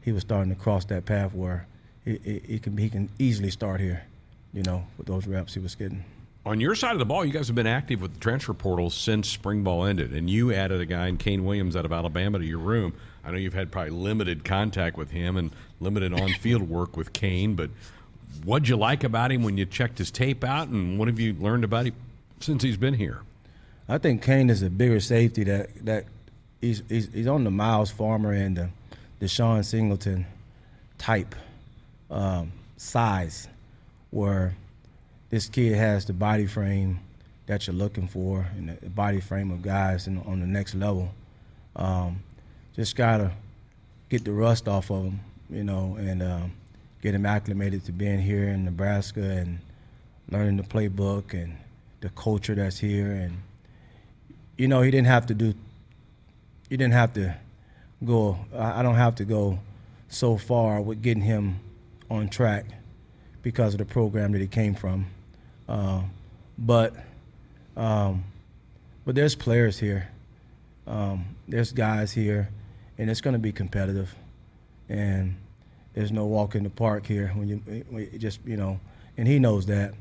he 0.00 0.12
was 0.12 0.22
starting 0.22 0.54
to 0.54 0.60
cross 0.60 0.84
that 0.86 1.04
path 1.04 1.34
where 1.34 1.66
he, 2.04 2.18
he, 2.24 2.42
he 2.46 2.58
can 2.58 2.76
he 2.76 2.88
can 2.88 3.08
easily 3.18 3.50
start 3.50 3.80
here, 3.80 4.04
you 4.52 4.62
know, 4.62 4.86
with 4.98 5.06
those 5.06 5.26
reps 5.26 5.54
he 5.54 5.60
was 5.60 5.74
getting 5.74 6.04
on 6.46 6.60
your 6.60 6.74
side 6.74 6.92
of 6.92 6.98
the 6.98 7.06
ball, 7.06 7.24
you 7.24 7.32
guys 7.32 7.46
have 7.46 7.56
been 7.56 7.66
active 7.66 8.02
with 8.02 8.14
the 8.14 8.20
transfer 8.20 8.52
portal 8.52 8.90
since 8.90 9.28
spring 9.28 9.62
ball 9.62 9.84
ended, 9.84 10.12
and 10.12 10.28
you 10.28 10.52
added 10.52 10.80
a 10.80 10.84
guy 10.86 11.06
in 11.06 11.16
Kane 11.16 11.44
Williams 11.44 11.74
out 11.74 11.86
of 11.86 11.92
Alabama 11.92 12.38
to 12.38 12.44
your 12.44 12.58
room. 12.58 12.92
I 13.24 13.30
know 13.30 13.38
you've 13.38 13.54
had 13.54 13.72
probably 13.72 13.92
limited 13.92 14.44
contact 14.44 14.98
with 14.98 15.10
him 15.10 15.38
and 15.38 15.50
limited 15.80 16.12
on-field 16.12 16.62
work 16.68 16.96
with 16.96 17.14
Kane, 17.14 17.54
but 17.54 17.70
what'd 18.44 18.68
you 18.68 18.76
like 18.76 19.04
about 19.04 19.30
him 19.30 19.42
when 19.42 19.56
you 19.56 19.66
checked 19.66 19.98
his 19.98 20.10
tape 20.10 20.44
out, 20.44 20.68
and 20.68 20.98
what 20.98 21.08
have 21.08 21.20
you 21.20 21.34
learned 21.34 21.64
about 21.64 21.86
him 21.86 21.94
since 22.40 22.62
he's 22.62 22.76
been 22.76 22.94
here? 22.94 23.20
I 23.88 23.98
think 23.98 24.22
Kane 24.22 24.50
is 24.50 24.62
a 24.62 24.70
bigger 24.70 25.00
safety 25.00 25.44
that 25.44 25.84
that 25.84 26.04
he's 26.60 26.82
he's, 26.88 27.12
he's 27.12 27.26
on 27.26 27.44
the 27.44 27.50
Myles 27.50 27.90
Farmer 27.90 28.32
and 28.32 28.56
the 28.56 28.68
DeShon 29.20 29.64
Singleton 29.64 30.26
type 30.98 31.34
um, 32.10 32.52
size, 32.76 33.48
where 34.10 34.54
this 35.30 35.48
kid 35.48 35.74
has 35.74 36.04
the 36.06 36.12
body 36.12 36.46
frame 36.46 37.00
that 37.46 37.66
you're 37.66 37.76
looking 37.76 38.08
for 38.08 38.46
and 38.56 38.78
the 38.80 38.88
body 38.88 39.20
frame 39.20 39.50
of 39.50 39.60
guys 39.60 40.06
in, 40.06 40.18
on 40.22 40.40
the 40.40 40.46
next 40.46 40.74
level. 40.74 41.12
Um, 41.76 42.22
just 42.74 42.96
gotta 42.96 43.32
get 44.08 44.24
the 44.24 44.32
rust 44.32 44.68
off 44.68 44.90
of 44.90 45.04
him, 45.04 45.20
you 45.50 45.64
know, 45.64 45.96
and 45.98 46.22
um, 46.22 46.52
get 47.04 47.14
him 47.14 47.26
acclimated 47.26 47.84
to 47.84 47.92
being 47.92 48.18
here 48.18 48.48
in 48.48 48.64
Nebraska 48.64 49.20
and 49.20 49.58
learning 50.30 50.56
the 50.56 50.62
playbook 50.62 51.34
and 51.34 51.54
the 52.00 52.08
culture 52.08 52.54
that's 52.54 52.78
here. 52.78 53.12
And 53.12 53.42
you 54.56 54.68
know, 54.68 54.80
he 54.80 54.90
didn't 54.90 55.08
have 55.08 55.26
to 55.26 55.34
do. 55.34 55.52
He 56.70 56.78
didn't 56.78 56.94
have 56.94 57.12
to 57.14 57.36
go. 58.04 58.38
I 58.56 58.82
don't 58.82 58.94
have 58.94 59.16
to 59.16 59.26
go 59.26 59.58
so 60.08 60.38
far 60.38 60.80
with 60.80 61.02
getting 61.02 61.22
him 61.22 61.60
on 62.10 62.30
track 62.30 62.64
because 63.42 63.74
of 63.74 63.78
the 63.78 63.84
program 63.84 64.32
that 64.32 64.40
he 64.40 64.46
came 64.46 64.74
from. 64.74 65.04
Uh, 65.68 66.00
but 66.56 66.94
um, 67.76 68.24
but 69.04 69.14
there's 69.14 69.34
players 69.34 69.78
here. 69.78 70.08
Um, 70.86 71.36
there's 71.46 71.70
guys 71.70 72.12
here, 72.12 72.48
and 72.96 73.10
it's 73.10 73.20
going 73.20 73.34
to 73.34 73.38
be 73.38 73.52
competitive. 73.52 74.14
And 74.88 75.36
there's 75.94 76.12
no 76.12 76.26
walk 76.26 76.54
in 76.54 76.64
the 76.64 76.70
park 76.70 77.06
here 77.06 77.28
when 77.34 77.48
you, 77.48 77.56
when 77.88 78.18
just 78.18 78.40
you 78.44 78.56
know, 78.56 78.80
and 79.16 79.26
he 79.26 79.38
knows 79.38 79.66
that, 79.66 79.94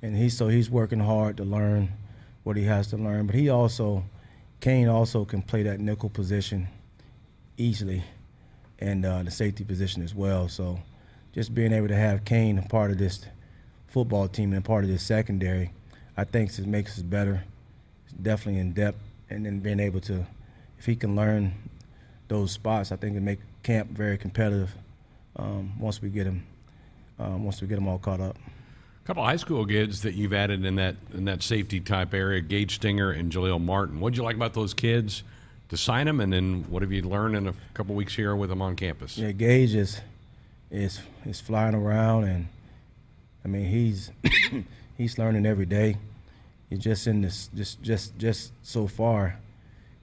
and 0.00 0.16
he's 0.16 0.36
so 0.36 0.48
he's 0.48 0.70
working 0.70 1.00
hard 1.00 1.36
to 1.36 1.44
learn 1.44 1.92
what 2.44 2.56
he 2.56 2.64
has 2.64 2.86
to 2.88 2.96
learn. 2.96 3.26
But 3.26 3.34
he 3.34 3.48
also, 3.48 4.04
Kane 4.60 4.88
also 4.88 5.24
can 5.24 5.42
play 5.42 5.62
that 5.64 5.80
nickel 5.80 6.08
position 6.08 6.68
easily, 7.56 8.04
and 8.78 9.04
uh, 9.04 9.22
the 9.24 9.30
safety 9.30 9.64
position 9.64 10.02
as 10.02 10.14
well. 10.14 10.48
So, 10.48 10.80
just 11.32 11.54
being 11.54 11.72
able 11.72 11.88
to 11.88 11.96
have 11.96 12.24
Kane 12.24 12.58
a 12.58 12.62
part 12.62 12.90
of 12.90 12.98
this 12.98 13.26
football 13.88 14.28
team 14.28 14.52
and 14.52 14.64
part 14.64 14.84
of 14.84 14.90
this 14.90 15.02
secondary, 15.02 15.72
I 16.16 16.24
think 16.24 16.56
it 16.56 16.66
makes 16.66 16.98
us 16.98 17.02
better. 17.02 17.44
It's 18.04 18.14
definitely 18.14 18.60
in 18.60 18.72
depth, 18.72 19.00
and 19.28 19.44
then 19.44 19.58
being 19.58 19.80
able 19.80 20.00
to, 20.02 20.26
if 20.78 20.86
he 20.86 20.94
can 20.94 21.16
learn 21.16 21.52
those 22.28 22.52
spots, 22.52 22.92
I 22.92 22.96
think 22.96 23.16
it 23.16 23.20
make 23.20 23.40
camp 23.62 23.90
very 23.90 24.16
competitive. 24.16 24.74
Um, 25.36 25.78
once 25.78 26.02
we 26.02 26.10
get 26.10 26.26
him, 26.26 26.44
um, 27.18 27.44
once 27.44 27.60
we 27.60 27.68
get 27.68 27.78
him 27.78 27.88
all 27.88 27.98
caught 27.98 28.20
up. 28.20 28.36
A 28.36 29.06
couple 29.06 29.24
high 29.24 29.36
school 29.36 29.66
kids 29.66 30.02
that 30.02 30.14
you've 30.14 30.32
added 30.32 30.64
in 30.64 30.76
that 30.76 30.96
in 31.12 31.24
that 31.24 31.42
safety 31.42 31.80
type 31.80 32.14
area, 32.14 32.40
Gage 32.40 32.76
Stenger 32.76 33.10
and 33.10 33.32
Jalil 33.32 33.60
Martin. 33.60 33.98
What'd 33.98 34.16
you 34.16 34.22
like 34.22 34.36
about 34.36 34.54
those 34.54 34.74
kids 34.74 35.24
to 35.70 35.76
sign 35.76 36.06
them, 36.06 36.20
and 36.20 36.32
then 36.32 36.64
what 36.68 36.82
have 36.82 36.92
you 36.92 37.02
learned 37.02 37.34
in 37.34 37.48
a 37.48 37.54
couple 37.74 37.94
weeks 37.94 38.14
here 38.14 38.36
with 38.36 38.50
them 38.50 38.62
on 38.62 38.76
campus? 38.76 39.18
Yeah, 39.18 39.32
Gage 39.32 39.74
is 39.74 40.00
is 40.70 41.00
is 41.24 41.40
flying 41.40 41.74
around, 41.74 42.24
and 42.24 42.48
I 43.44 43.48
mean 43.48 43.64
he's 43.64 44.10
he's 44.98 45.18
learning 45.18 45.46
every 45.46 45.66
day. 45.66 45.96
He's 46.70 46.80
just 46.80 47.06
in 47.06 47.22
this 47.22 47.48
just 47.54 47.82
just 47.82 48.16
just 48.18 48.52
so 48.62 48.86
far. 48.86 49.38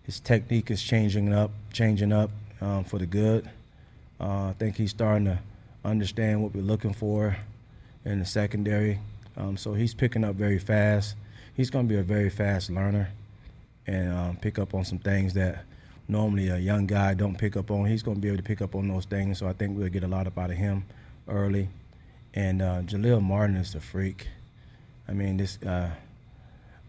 His 0.04 0.20
technique 0.20 0.72
is 0.72 0.82
changing 0.82 1.32
up, 1.32 1.52
changing 1.72 2.12
up 2.12 2.32
um, 2.62 2.84
for 2.84 2.98
the 2.98 3.06
good. 3.06 3.50
Uh, 4.20 4.50
I 4.50 4.56
think 4.58 4.76
he's 4.76 4.92
starting 4.92 5.26
to 5.26 5.40
understand 5.86 6.44
what 6.44 6.54
we're 6.54 6.62
looking 6.62 6.94
for 6.94 7.38
in 8.06 8.20
the 8.20 8.26
secondary. 8.26 9.00
Um, 9.38 9.56
so 9.58 9.74
he's 9.74 9.94
picking 9.94 10.24
up 10.24 10.36
very 10.36 10.60
fast. 10.60 11.16
He's 11.56 11.70
going 11.70 11.88
to 11.88 11.94
be 11.94 12.00
a 12.00 12.04
very 12.04 12.30
fast 12.30 12.70
learner 12.70 13.10
and 13.88 14.14
um, 14.14 14.38
pick 14.38 14.60
up 14.60 14.74
on 14.74 14.86
some 14.86 15.00
things 15.00 15.34
that 15.34 15.64
normally 16.08 16.50
a 16.50 16.58
young 16.58 16.88
guy 16.88 17.14
don't 17.14 17.38
pick 17.38 17.56
up 17.56 17.72
on. 17.72 17.86
He's 17.86 18.04
going 18.04 18.18
to 18.18 18.22
be 18.22 18.28
able 18.28 18.38
to 18.38 18.44
pick 18.44 18.62
up 18.62 18.76
on 18.76 18.88
those 18.88 19.06
things. 19.06 19.38
So 19.38 19.48
I 19.48 19.54
think 19.54 19.78
we'll 19.78 19.90
get 19.90 20.04
a 20.04 20.08
lot 20.08 20.28
out 20.28 20.52
of 20.52 20.58
him 20.58 20.86
early. 21.28 21.70
And 22.34 22.62
uh, 22.62 22.82
Jalil 22.82 23.22
Martin 23.22 23.56
is 23.56 23.76
a 23.76 23.80
freak. 23.80 24.28
I 25.08 25.14
mean, 25.14 25.38
this. 25.38 25.58
Uh, 25.64 25.90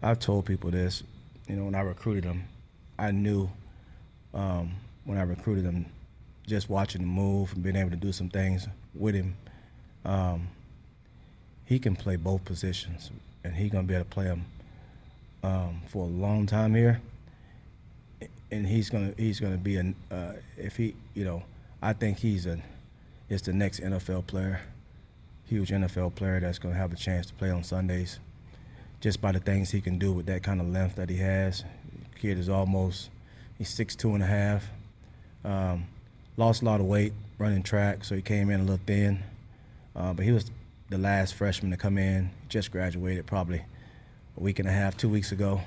I've 0.03 0.19
told 0.19 0.45
people 0.45 0.71
this. 0.71 1.03
You 1.47 1.55
know, 1.55 1.65
when 1.65 1.75
I 1.75 1.81
recruited 1.81 2.23
him, 2.23 2.43
I 2.97 3.11
knew 3.11 3.49
um, 4.33 4.73
when 5.05 5.17
I 5.17 5.23
recruited 5.23 5.65
him, 5.65 5.85
just 6.51 6.69
watching 6.69 7.01
him 7.01 7.07
move 7.07 7.53
and 7.53 7.63
being 7.63 7.77
able 7.77 7.89
to 7.89 7.95
do 7.95 8.11
some 8.11 8.29
things 8.29 8.67
with 8.93 9.15
him. 9.15 9.37
Um, 10.03 10.49
he 11.65 11.79
can 11.79 11.95
play 11.95 12.17
both 12.17 12.43
positions, 12.43 13.09
and 13.45 13.55
he's 13.55 13.71
gonna 13.71 13.87
be 13.87 13.93
able 13.93 14.03
to 14.03 14.09
play 14.09 14.25
them 14.25 14.43
um, 15.43 15.81
for 15.87 16.03
a 16.03 16.09
long 16.09 16.45
time 16.45 16.75
here. 16.75 17.01
And 18.51 18.67
he's 18.67 18.89
gonna 18.89 19.13
he's 19.17 19.39
gonna 19.39 19.57
be 19.57 19.77
an 19.77 19.95
uh, 20.11 20.33
if 20.57 20.75
he 20.75 20.93
you 21.13 21.23
know 21.23 21.41
I 21.81 21.93
think 21.93 22.19
he's 22.19 22.45
a 22.45 22.59
is 23.29 23.41
the 23.43 23.53
next 23.53 23.79
NFL 23.79 24.27
player, 24.27 24.59
huge 25.45 25.69
NFL 25.69 26.15
player 26.15 26.41
that's 26.41 26.59
gonna 26.59 26.75
have 26.75 26.91
a 26.91 26.97
chance 26.97 27.27
to 27.27 27.33
play 27.35 27.49
on 27.49 27.63
Sundays, 27.63 28.19
just 28.99 29.21
by 29.21 29.31
the 29.31 29.39
things 29.39 29.71
he 29.71 29.79
can 29.79 29.97
do 29.97 30.11
with 30.11 30.25
that 30.25 30.43
kind 30.43 30.59
of 30.59 30.67
length 30.67 30.97
that 30.97 31.09
he 31.09 31.15
has. 31.17 31.63
Kid 32.19 32.37
is 32.37 32.49
almost 32.49 33.09
he's 33.57 33.69
six 33.69 33.95
two 33.95 34.13
and 34.15 34.21
a 34.21 34.27
half. 34.27 34.69
Um, 35.45 35.85
lost 36.37 36.61
a 36.61 36.65
lot 36.65 36.79
of 36.79 36.85
weight 36.85 37.13
running 37.37 37.63
track, 37.63 38.03
so 38.03 38.15
he 38.15 38.21
came 38.21 38.49
in 38.49 38.59
a 38.59 38.63
little 38.63 38.79
thin. 38.85 39.23
Uh, 39.95 40.13
but 40.13 40.25
he 40.25 40.31
was 40.31 40.49
the 40.89 40.97
last 40.97 41.33
freshman 41.33 41.71
to 41.71 41.77
come 41.77 41.97
in. 41.97 42.29
Just 42.49 42.71
graduated 42.71 43.25
probably 43.25 43.61
a 44.37 44.39
week 44.39 44.59
and 44.59 44.67
a 44.67 44.71
half, 44.71 44.97
two 44.97 45.09
weeks 45.09 45.31
ago. 45.31 45.61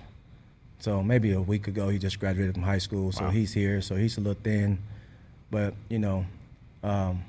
So 0.79 1.03
maybe 1.03 1.33
a 1.33 1.41
week 1.41 1.67
ago 1.67 1.89
he 1.89 1.99
just 1.99 2.21
graduated 2.21 2.55
from 2.55 2.63
high 2.63 2.79
school. 2.79 3.13
So 3.13 3.25
wow. 3.25 3.31
he's 3.31 3.53
here. 3.53 3.81
So 3.81 3.97
he's 3.97 4.17
a 4.19 4.21
little 4.21 4.41
thin, 4.43 4.79
but 5.51 5.75
you 5.89 5.99
know, 5.99 6.27
um, 6.83 7.25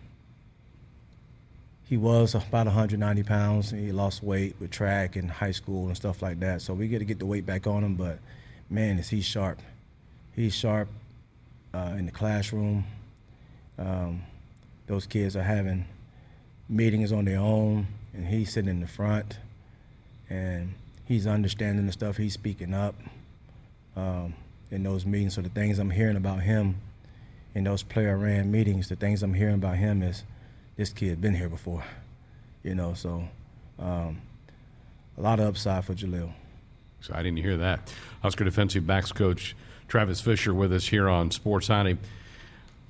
he 1.87 1.97
was 1.97 2.33
about 2.33 2.65
190 2.65 3.23
pounds. 3.23 3.71
He 3.71 3.91
lost 3.91 4.23
weight 4.23 4.55
with 4.59 4.71
track 4.71 5.15
and 5.15 5.29
high 5.29 5.51
school 5.51 5.87
and 5.87 5.95
stuff 5.95 6.21
like 6.21 6.39
that. 6.39 6.61
So 6.61 6.73
we 6.73 6.87
get 6.87 6.99
to 6.99 7.05
get 7.05 7.19
the 7.19 7.25
weight 7.25 7.45
back 7.45 7.67
on 7.67 7.83
him. 7.83 7.95
But 7.95 8.19
man, 8.69 8.97
is 8.97 9.09
he 9.09 9.21
sharp? 9.21 9.59
He's 10.35 10.53
sharp 10.53 10.89
uh, 11.73 11.95
in 11.97 12.07
the 12.07 12.11
classroom. 12.11 12.85
Um, 13.77 14.23
those 14.87 15.05
kids 15.05 15.35
are 15.35 15.43
having 15.43 15.85
meetings 16.69 17.11
on 17.11 17.25
their 17.25 17.39
own, 17.39 17.87
and 18.13 18.27
he's 18.27 18.53
sitting 18.53 18.69
in 18.69 18.79
the 18.79 18.87
front, 18.87 19.37
and 20.29 20.73
he's 21.05 21.27
understanding 21.27 21.85
the 21.85 21.91
stuff. 21.91 22.17
He's 22.17 22.33
speaking 22.33 22.73
up 22.73 22.95
um, 23.95 24.33
in 24.71 24.83
those 24.83 25.05
meetings. 25.05 25.35
So 25.35 25.41
the 25.41 25.49
things 25.49 25.79
I'm 25.79 25.89
hearing 25.89 26.17
about 26.17 26.41
him 26.41 26.75
in 27.53 27.63
those 27.63 27.83
player 27.83 28.17
ran 28.17 28.51
meetings, 28.51 28.89
the 28.89 28.95
things 28.95 29.23
I'm 29.23 29.33
hearing 29.33 29.55
about 29.55 29.77
him 29.77 30.01
is 30.01 30.23
this 30.75 30.89
kid 30.89 31.21
been 31.21 31.35
here 31.35 31.49
before, 31.49 31.83
you 32.63 32.75
know. 32.75 32.93
So 32.93 33.23
um, 33.79 34.21
a 35.17 35.21
lot 35.21 35.39
of 35.39 35.47
upside 35.47 35.85
for 35.85 35.93
Jalil. 35.93 36.31
Exciting 36.99 37.35
to 37.35 37.41
hear 37.41 37.57
that. 37.57 37.93
Husker 38.21 38.43
defensive 38.43 38.85
backs 38.87 39.11
coach 39.11 39.55
Travis 39.87 40.19
Fisher 40.19 40.53
with 40.53 40.73
us 40.73 40.87
here 40.87 41.07
on 41.07 41.31
Sports 41.31 41.69
Nightly. 41.69 41.97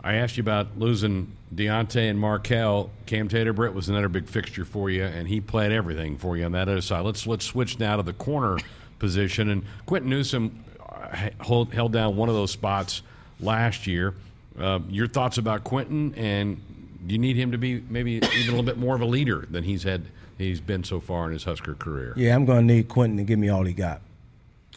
I 0.06 0.14
asked 0.18 0.38
you 0.38 0.42
about 0.42 0.78
losing 0.78 1.36
Deontai 1.54 2.12
and 2.12 2.20
Marquel. 2.20 2.92
Cam 3.08 3.28
Taylor 3.28 3.54
Britt 3.54 3.74
was 3.74 3.90
another 3.90 4.08
big 4.08 4.28
fixture 4.28 4.64
for 4.64 4.92
you, 4.92 5.04
and 5.04 5.28
he 5.28 5.42
played 5.42 5.72
everything 5.72 6.20
for 6.20 6.38
you 6.38 6.46
on 6.46 6.52
that 6.52 6.70
other 6.70 6.82
side. 6.82 7.04
Let's 7.04 7.26
let's 7.26 7.44
switch 7.44 7.80
now 7.80 7.98
to 7.98 8.04
the 8.04 8.14
corner 8.14 8.60
position. 9.00 9.50
And 9.50 9.64
Quinton 9.88 10.12
Newsome 10.12 10.64
uh, 10.80 11.30
hold, 11.42 11.74
held 11.74 11.92
down 11.92 12.16
one 12.16 12.30
of 12.30 12.36
those 12.36 12.52
spots 12.52 13.02
last 13.40 13.88
year. 13.88 14.14
Uh, 14.60 14.80
your 14.90 15.08
thoughts 15.08 15.40
about 15.40 15.64
Quinton, 15.64 16.14
and 16.14 16.62
do 17.08 17.14
you 17.14 17.20
need 17.20 17.36
him 17.36 17.52
to 17.52 17.58
be 17.58 17.84
maybe 17.90 18.12
even 18.18 18.30
a 18.30 18.52
little 18.52 18.64
bit 18.64 18.78
more 18.78 18.94
of 18.94 19.02
a 19.02 19.06
leader 19.06 19.48
than 19.50 19.64
he's 19.64 19.82
had 19.82 20.04
he's 20.38 20.62
been 20.62 20.84
so 20.84 21.00
far 21.00 21.26
in 21.26 21.34
his 21.34 21.46
Husker 21.46 21.74
career? 21.74 22.14
Yeah, 22.16 22.36
I'm 22.36 22.46
going 22.46 22.68
to 22.68 22.74
need 22.76 22.90
Quinton 22.90 23.18
to 23.18 23.24
give 23.24 23.40
me 23.40 23.50
all 23.50 23.64
he 23.64 23.74
got. 23.74 24.02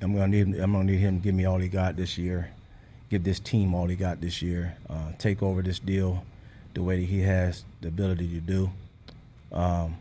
I'm 0.01 0.15
going 0.15 0.33
to 0.33 0.45
need 0.45 0.59
I'm 0.59 0.73
going 0.73 0.87
to 0.87 0.93
need 0.95 1.01
him 1.01 1.19
to 1.19 1.23
give 1.23 1.35
me 1.35 1.45
all 1.45 1.59
he 1.59 1.69
got 1.69 1.97
this 1.97 2.17
year 2.17 2.51
give 3.11 3.25
this 3.25 3.41
team 3.41 3.75
all 3.75 3.87
he 3.87 3.97
got 3.97 4.21
this 4.21 4.43
year, 4.43 4.77
uh, 4.89 5.13
take 5.19 5.43
over 5.43 5.63
this 5.63 5.79
deal 5.79 6.25
the 6.75 6.83
way 6.83 7.01
that 7.01 7.07
he 7.07 7.21
has 7.21 7.65
the 7.81 7.89
ability 7.89 8.29
to 8.29 8.41
do. 8.41 8.71
Um, 9.53 9.97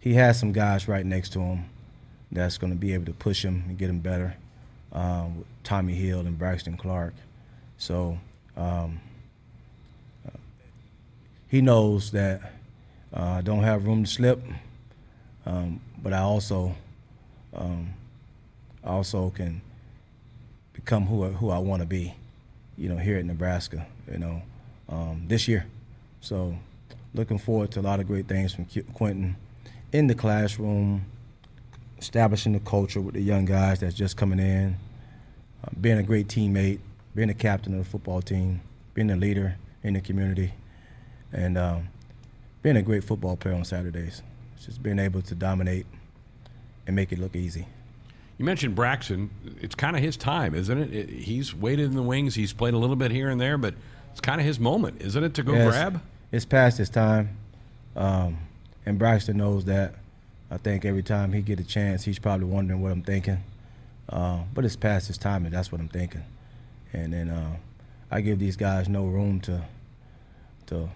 he 0.00 0.14
has 0.14 0.38
some 0.38 0.52
guys 0.52 0.88
right 0.88 1.06
next 1.06 1.30
to 1.30 1.40
him 1.40 1.64
that's 2.30 2.58
going 2.58 2.72
to 2.72 2.78
be 2.78 2.92
able 2.94 3.06
to 3.06 3.12
push 3.12 3.44
him 3.44 3.64
and 3.68 3.78
get 3.78 3.88
him 3.88 4.00
better. 4.00 4.36
Um, 4.92 5.44
Tommy 5.64 5.94
Hill 5.94 6.20
and 6.20 6.38
Braxton 6.38 6.76
Clark. 6.76 7.14
So 7.78 8.18
um, 8.56 9.00
he 11.48 11.60
knows 11.60 12.10
that 12.12 12.52
uh, 13.14 13.36
I 13.38 13.40
don't 13.40 13.62
have 13.62 13.86
room 13.86 14.04
to 14.04 14.10
slip, 14.10 14.42
um, 15.46 15.80
but 16.02 16.12
I 16.12 16.18
also 16.18 16.74
um, 17.54 17.94
also 18.84 19.30
can 19.30 19.62
become 20.72 21.06
who 21.06 21.24
who 21.24 21.50
I 21.50 21.58
want 21.58 21.80
to 21.80 21.86
be 21.86 22.14
you 22.78 22.88
know, 22.88 22.96
here 22.96 23.18
at 23.18 23.24
Nebraska, 23.24 23.86
you 24.10 24.18
know, 24.18 24.42
um, 24.88 25.24
this 25.26 25.48
year. 25.48 25.66
So 26.20 26.56
looking 27.12 27.38
forward 27.38 27.72
to 27.72 27.80
a 27.80 27.82
lot 27.82 28.00
of 28.00 28.06
great 28.06 28.28
things 28.28 28.54
from 28.54 28.66
Quinton 28.94 29.36
in 29.92 30.06
the 30.06 30.14
classroom, 30.14 31.04
establishing 31.98 32.52
the 32.52 32.60
culture 32.60 33.00
with 33.00 33.14
the 33.14 33.20
young 33.20 33.44
guys 33.44 33.80
that's 33.80 33.94
just 33.94 34.16
coming 34.16 34.38
in, 34.38 34.76
uh, 35.64 35.70
being 35.80 35.98
a 35.98 36.02
great 36.02 36.28
teammate, 36.28 36.78
being 37.14 37.30
a 37.30 37.34
captain 37.34 37.72
of 37.74 37.84
the 37.84 37.90
football 37.90 38.22
team, 38.22 38.60
being 38.94 39.10
a 39.10 39.16
leader 39.16 39.56
in 39.82 39.94
the 39.94 40.00
community, 40.00 40.52
and 41.32 41.58
um, 41.58 41.88
being 42.62 42.76
a 42.76 42.82
great 42.82 43.02
football 43.02 43.36
player 43.36 43.54
on 43.54 43.64
Saturdays. 43.64 44.22
Just 44.60 44.82
being 44.82 44.98
able 44.98 45.22
to 45.22 45.34
dominate 45.34 45.86
and 46.86 46.94
make 46.94 47.12
it 47.12 47.18
look 47.18 47.34
easy. 47.34 47.66
You 48.38 48.44
mentioned 48.44 48.76
Braxton. 48.76 49.30
It's 49.60 49.74
kind 49.74 49.96
of 49.96 50.02
his 50.02 50.16
time, 50.16 50.54
isn't 50.54 50.78
it? 50.78 50.94
it? 50.94 51.10
He's 51.10 51.52
waited 51.52 51.86
in 51.86 51.96
the 51.96 52.02
wings. 52.02 52.36
He's 52.36 52.52
played 52.52 52.72
a 52.72 52.78
little 52.78 52.96
bit 52.96 53.10
here 53.10 53.28
and 53.28 53.40
there, 53.40 53.58
but 53.58 53.74
it's 54.12 54.20
kind 54.20 54.40
of 54.40 54.46
his 54.46 54.60
moment, 54.60 55.02
isn't 55.02 55.22
it, 55.22 55.34
to 55.34 55.42
go 55.42 55.54
yeah, 55.54 55.64
grab? 55.64 56.00
It's, 56.30 56.44
past 56.44 56.78
his 56.78 56.88
time, 56.88 57.36
um, 57.96 58.38
and 58.86 58.98
Braxton 58.98 59.36
knows 59.36 59.64
that. 59.64 59.94
I 60.50 60.56
think 60.56 60.86
every 60.86 61.02
time 61.02 61.32
he 61.32 61.42
get 61.42 61.60
a 61.60 61.64
chance, 61.64 62.04
he's 62.04 62.18
probably 62.18 62.46
wondering 62.46 62.80
what 62.80 62.90
I'm 62.90 63.02
thinking. 63.02 63.44
Uh, 64.08 64.44
but 64.54 64.64
it's 64.64 64.76
past 64.76 65.08
his 65.08 65.18
time, 65.18 65.44
and 65.44 65.54
that's 65.54 65.70
what 65.70 65.80
I'm 65.80 65.88
thinking. 65.88 66.24
And 66.92 67.12
then 67.12 67.28
uh, 67.28 67.56
I 68.10 68.22
give 68.22 68.38
these 68.38 68.56
guys 68.56 68.88
no 68.88 69.04
room 69.04 69.40
to 69.42 69.62
to 70.66 70.88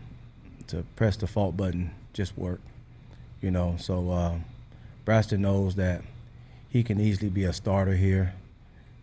to 0.69 0.85
press 0.97 1.17
the 1.17 1.27
fault 1.27 1.57
button, 1.57 1.91
just 2.15 2.39
work. 2.39 2.61
You 3.43 3.51
know, 3.51 3.77
so 3.79 4.11
uh, 4.11 4.35
Braxton 5.05 5.43
knows 5.43 5.75
that 5.75 6.03
he 6.73 6.83
can 6.83 6.99
easily 6.99 7.29
be 7.29 7.45
a 7.45 7.53
starter 7.53 7.95
here. 7.95 8.33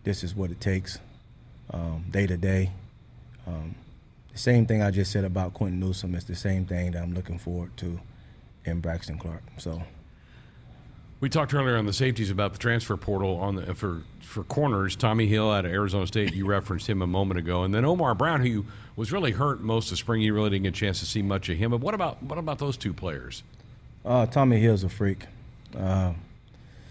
This 0.04 0.24
is 0.24 0.34
what 0.36 0.50
it 0.50 0.60
takes 0.60 0.98
um, 1.72 2.04
day 2.10 2.26
to 2.26 2.36
day. 2.36 2.72
Um, 3.46 3.76
the 4.32 4.40
same 4.40 4.66
thing 4.66 4.82
I 4.82 4.90
just 4.90 5.12
said 5.12 5.24
about 5.24 5.54
Quinton 5.54 5.80
Newsome 5.80 6.16
is 6.16 6.24
the 6.24 6.36
same 6.36 6.66
thing 6.66 6.92
that 6.92 7.04
I'm 7.04 7.14
looking 7.14 7.38
forward 7.38 7.78
to 7.78 8.00
in 8.66 8.80
Braxton 8.80 9.20
Clark. 9.20 9.44
So 9.58 9.84
We 11.20 11.30
talked 11.30 11.54
earlier 11.54 11.78
on 11.78 11.86
the 11.86 11.94
safeties 11.94 12.32
about 12.32 12.54
the 12.54 12.60
transfer 12.60 12.98
portal 12.98 13.38
on 13.38 13.56
the 13.56 13.76
for 13.76 14.02
for 14.22 14.44
corners. 14.46 14.96
Tommy 14.96 15.28
Hill 15.28 15.52
out 15.52 15.66
of 15.66 15.72
Arizona 15.72 16.08
State, 16.08 16.34
you 16.34 16.46
referenced 16.58 16.90
him 16.90 17.04
a 17.04 17.08
moment 17.08 17.40
ago, 17.40 17.64
and 17.64 17.74
then 17.74 17.86
Omar 17.86 18.16
Brown, 18.16 18.44
who 18.44 18.66
was 18.96 19.12
really 19.12 19.32
hurt 19.32 19.62
most 19.62 19.92
of 19.92 20.00
spring. 20.00 20.22
You 20.22 20.34
really 20.34 20.50
didn't 20.50 20.64
get 20.64 20.70
a 20.70 20.80
chance 20.80 21.00
to 21.02 21.06
see 21.06 21.22
much 21.22 21.50
of 21.50 21.58
him. 21.58 21.70
But 21.70 21.82
what 21.82 21.94
about 21.94 22.24
what 22.24 22.40
about 22.40 22.58
those 22.58 22.78
two 22.78 22.94
players? 22.94 23.44
Uh, 24.04 24.26
Tommy 24.26 24.60
Hill's 24.60 24.84
a 24.84 24.90
freak. 24.90 25.26
Uh, 25.78 26.14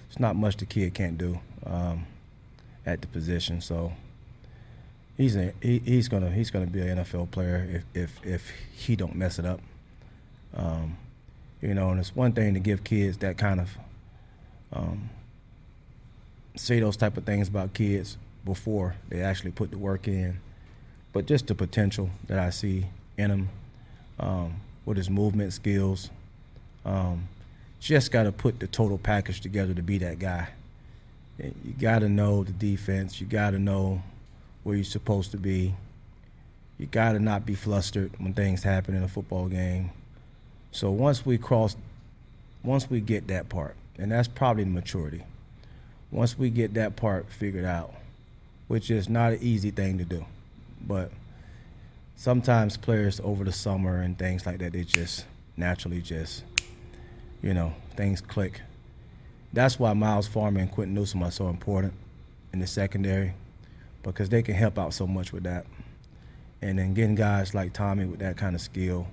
it's 0.09 0.19
not 0.19 0.37
much 0.37 0.57
the 0.57 0.67
kid 0.67 0.95
can't 0.95 1.19
do 1.19 1.39
um, 1.67 2.07
at 2.87 3.01
the 3.01 3.07
position. 3.07 3.61
So 3.61 3.93
he's 5.17 5.37
a, 5.37 5.53
he, 5.63 5.81
he's 5.81 6.09
gonna 6.09 6.31
he's 6.31 6.51
gonna 6.51 6.67
be 6.67 6.81
an 6.81 6.99
NFL 6.99 7.31
player 7.31 7.85
if 7.95 8.03
if 8.03 8.27
if 8.27 8.51
he 8.75 8.97
don't 8.97 9.15
mess 9.15 9.39
it 9.39 9.45
up. 9.45 9.61
Um, 10.55 10.97
you 11.61 11.75
know, 11.75 11.91
and 11.91 12.01
it's 12.01 12.15
one 12.15 12.33
thing 12.33 12.55
to 12.55 12.61
give 12.61 12.85
kids 12.85 13.19
that 13.19 13.37
kind 13.37 13.61
of 13.61 13.77
um, 14.73 15.11
say 16.57 16.81
those 16.81 16.97
type 16.97 17.17
of 17.17 17.25
things 17.25 17.49
about 17.49 17.75
kids 17.75 18.17
before 18.45 18.95
they 19.09 19.21
actually 19.21 19.51
put 19.51 19.71
the 19.71 19.79
work 19.79 20.09
in. 20.09 20.41
But 21.13 21.27
just 21.27 21.47
the 21.47 21.55
potential 21.55 22.11
that 22.29 22.39
I 22.39 22.51
see 22.51 22.87
in 23.17 23.31
him 23.31 23.49
um, 24.21 24.61
with 24.85 24.97
his 24.97 25.11
movement 25.11 25.53
skills, 25.53 26.11
um, 26.85 27.29
just 27.81 28.11
got 28.11 28.25
to 28.25 28.33
put 28.33 28.61
the 28.61 28.67
total 28.67 28.99
package 28.99 29.41
together 29.41 29.75
to 29.75 29.83
be 29.83 29.99
that 29.99 30.19
guy. 30.19 30.49
You 31.39 31.75
got 31.79 32.01
to 32.01 32.09
know 32.09 32.45
the 32.45 32.53
defense. 32.53 33.21
You 33.21 33.27
got 33.27 33.51
to 33.51 33.59
know 33.59 34.03
where 34.65 34.75
you're 34.77 34.85
supposed 34.85 35.31
to 35.31 35.37
be. 35.37 35.75
You 36.79 36.87
got 36.87 37.13
to 37.13 37.21
not 37.21 37.47
be 37.47 37.55
flustered 37.55 38.13
when 38.19 38.35
things 38.35 38.63
happen 38.63 38.95
in 38.95 39.03
a 39.03 39.09
football 39.09 39.49
game. 39.49 39.91
So 40.73 40.91
once 40.91 41.25
we 41.25 41.39
cross, 41.39 41.77
once 42.63 42.91
we 42.91 43.01
get 43.01 43.29
that 43.29 43.49
part, 43.49 43.75
and 43.99 44.13
that's 44.13 44.29
probably 44.29 44.65
maturity. 44.65 45.25
Once 46.11 46.39
we 46.39 46.51
get 46.51 46.75
that 46.75 46.97
part 46.97 47.27
figured 47.31 47.65
out, 47.65 47.93
which 48.69 48.91
is 48.91 49.09
not 49.09 49.33
an 49.33 49.39
easy 49.41 49.71
thing 49.71 49.99
to 49.99 50.05
do, 50.05 50.25
but 50.87 51.11
sometimes 52.17 52.77
players 52.77 53.21
over 53.25 53.45
the 53.45 53.53
summer 53.53 54.01
and 54.01 54.19
things 54.19 54.47
like 54.47 54.59
that, 54.59 54.73
they 54.73 54.85
just 54.85 55.25
naturally 55.57 56.01
just, 56.01 56.45
you 57.43 57.55
know, 57.55 57.75
things 57.97 58.21
click. 58.21 58.61
That's 59.53 59.79
why 59.79 59.93
Myles 59.95 60.27
Farmer 60.27 60.61
and 60.61 60.71
Quinton 60.71 60.95
Newsome 60.95 61.23
are 61.23 61.31
so 61.31 61.49
important 61.49 61.95
in 62.53 62.61
the 62.61 62.67
secondary 62.67 63.35
because 64.03 64.29
they 64.29 64.43
can 64.43 64.55
help 64.55 64.79
out 64.79 64.95
so 64.95 65.07
much 65.07 65.33
with 65.33 65.45
that. 65.45 65.67
And 66.61 66.79
then 66.79 66.95
getting 66.95 67.15
guys 67.15 67.55
like 67.55 67.73
Tommy 67.73 68.05
with 68.05 68.21
that 68.21 68.37
kind 68.37 68.55
of 68.55 68.61
skill 68.61 69.07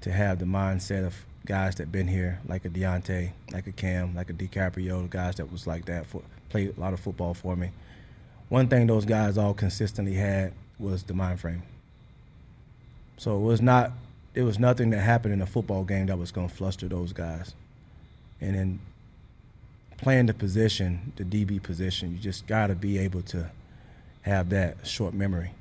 to 0.00 0.12
have 0.12 0.38
the 0.38 0.44
mindset 0.44 1.06
of 1.06 1.14
guys 1.46 1.74
that 1.76 1.92
been 1.92 2.08
here, 2.08 2.40
like 2.46 2.64
a 2.64 2.70
Deontai, 2.70 3.32
like 3.52 3.66
a 3.66 3.72
Cam, 3.72 4.14
like 4.14 4.30
a 4.30 4.32
DiCaprio, 4.32 5.02
the 5.02 5.08
guys 5.08 5.36
that 5.36 5.52
was 5.52 5.66
like 5.66 5.84
that, 5.86 6.06
for, 6.06 6.22
played 6.48 6.76
a 6.76 6.80
lot 6.80 6.92
of 6.92 7.00
football 7.00 7.34
for 7.34 7.54
me. 7.54 7.70
One 8.48 8.68
thing 8.68 8.86
those 8.86 9.04
guys 9.04 9.36
all 9.36 9.54
consistently 9.54 10.14
had 10.14 10.52
was 10.78 11.02
the 11.02 11.14
mind 11.14 11.40
frame. 11.40 11.62
So 13.16 13.36
it 13.36 13.40
was 13.40 13.60
not, 13.60 13.92
it 14.34 14.42
was 14.42 14.58
nothing 14.58 14.90
that 14.90 15.00
happened 15.00 15.32
in 15.32 15.40
a 15.40 15.46
football 15.46 15.84
game 15.84 16.06
that 16.06 16.18
was 16.18 16.32
going 16.32 16.48
to 16.48 16.54
fluster 16.54 16.88
those 16.88 17.12
guys. 17.12 17.54
And 18.40 18.54
then 18.54 18.80
playing 19.96 20.26
the 20.26 20.34
position, 20.34 21.12
the 21.16 21.24
DB 21.24 21.62
position, 21.62 22.12
you 22.12 22.18
just 22.18 22.46
got 22.46 22.66
to 22.66 22.74
be 22.74 22.98
able 22.98 23.22
to 23.22 23.50
have 24.22 24.50
that 24.50 24.86
short 24.86 25.14
memory. 25.14 25.52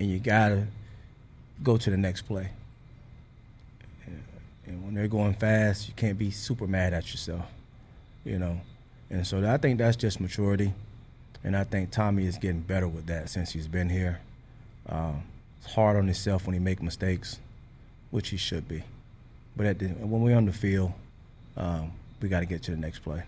And 0.00 0.10
you 0.10 0.18
got 0.18 0.48
to 0.48 0.66
go 1.62 1.76
to 1.76 1.90
the 1.90 1.96
next 1.96 2.22
play. 2.22 2.50
And 4.66 4.82
when 4.82 4.94
they're 4.94 5.08
going 5.08 5.34
fast, 5.34 5.88
you 5.88 5.94
can't 5.94 6.18
be 6.18 6.30
super 6.30 6.66
mad 6.66 6.94
at 6.94 7.10
yourself, 7.10 7.44
you 8.24 8.38
know. 8.38 8.60
And 9.10 9.26
so 9.26 9.46
I 9.46 9.58
think 9.58 9.78
that's 9.78 9.96
just 9.96 10.18
maturity. 10.18 10.72
And 11.44 11.54
I 11.54 11.64
think 11.64 11.90
Tommy 11.90 12.24
is 12.24 12.38
getting 12.38 12.62
better 12.62 12.88
with 12.88 13.06
that 13.06 13.28
since 13.28 13.52
he's 13.52 13.68
been 13.68 13.90
here. 13.90 14.20
Um, 14.88 15.24
hard 15.66 15.96
on 15.96 16.04
himself 16.04 16.46
when 16.46 16.54
he 16.54 16.60
make 16.60 16.82
mistakes, 16.82 17.38
which 18.10 18.28
he 18.28 18.36
should 18.36 18.68
be. 18.68 18.82
But 19.56 19.78
the, 19.78 19.86
when 19.86 20.22
we're 20.22 20.36
on 20.36 20.46
the 20.46 20.52
field, 20.52 20.92
um, 21.56 21.92
we 22.20 22.28
got 22.28 22.40
to 22.40 22.46
get 22.46 22.62
to 22.64 22.70
the 22.70 22.76
next 22.76 23.00
play. 23.00 23.22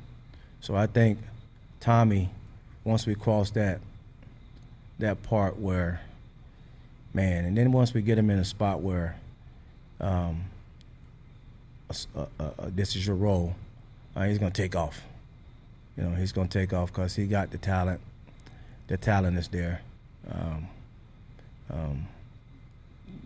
So 0.61 0.75
I 0.75 0.87
think 0.87 1.19
Tommy, 1.81 2.31
once 2.85 3.07
we 3.07 3.15
cross 3.15 3.51
that 3.51 3.81
that 4.99 5.23
part 5.23 5.59
where, 5.59 6.01
man, 7.13 7.45
and 7.45 7.57
then 7.57 7.71
once 7.71 7.93
we 7.93 8.01
get 8.01 8.17
him 8.17 8.31
in 8.31 8.39
a 8.39 8.45
spot 8.45 8.81
where 8.81 9.17
um, 10.01 10.45
this 12.69 12.97
is 12.97 13.07
your 13.07 13.17
role, 13.17 13.55
uh, 14.15 14.25
he's 14.25 14.39
going 14.39 14.53
to 14.53 14.63
take 14.63 14.75
off. 14.75 15.03
You 15.97 16.05
know, 16.05 16.15
he's 16.15 16.33
going 16.33 16.49
to 16.49 16.59
take 16.59 16.73
off 16.73 16.93
because 16.93 17.15
he 17.15 17.27
got 17.27 17.51
the 17.51 17.59
talent. 17.59 18.01
The 18.89 18.97
talent 18.97 19.39
is 19.39 19.49
there. 19.49 19.83
Um, 20.31 20.69
um, 21.71 22.07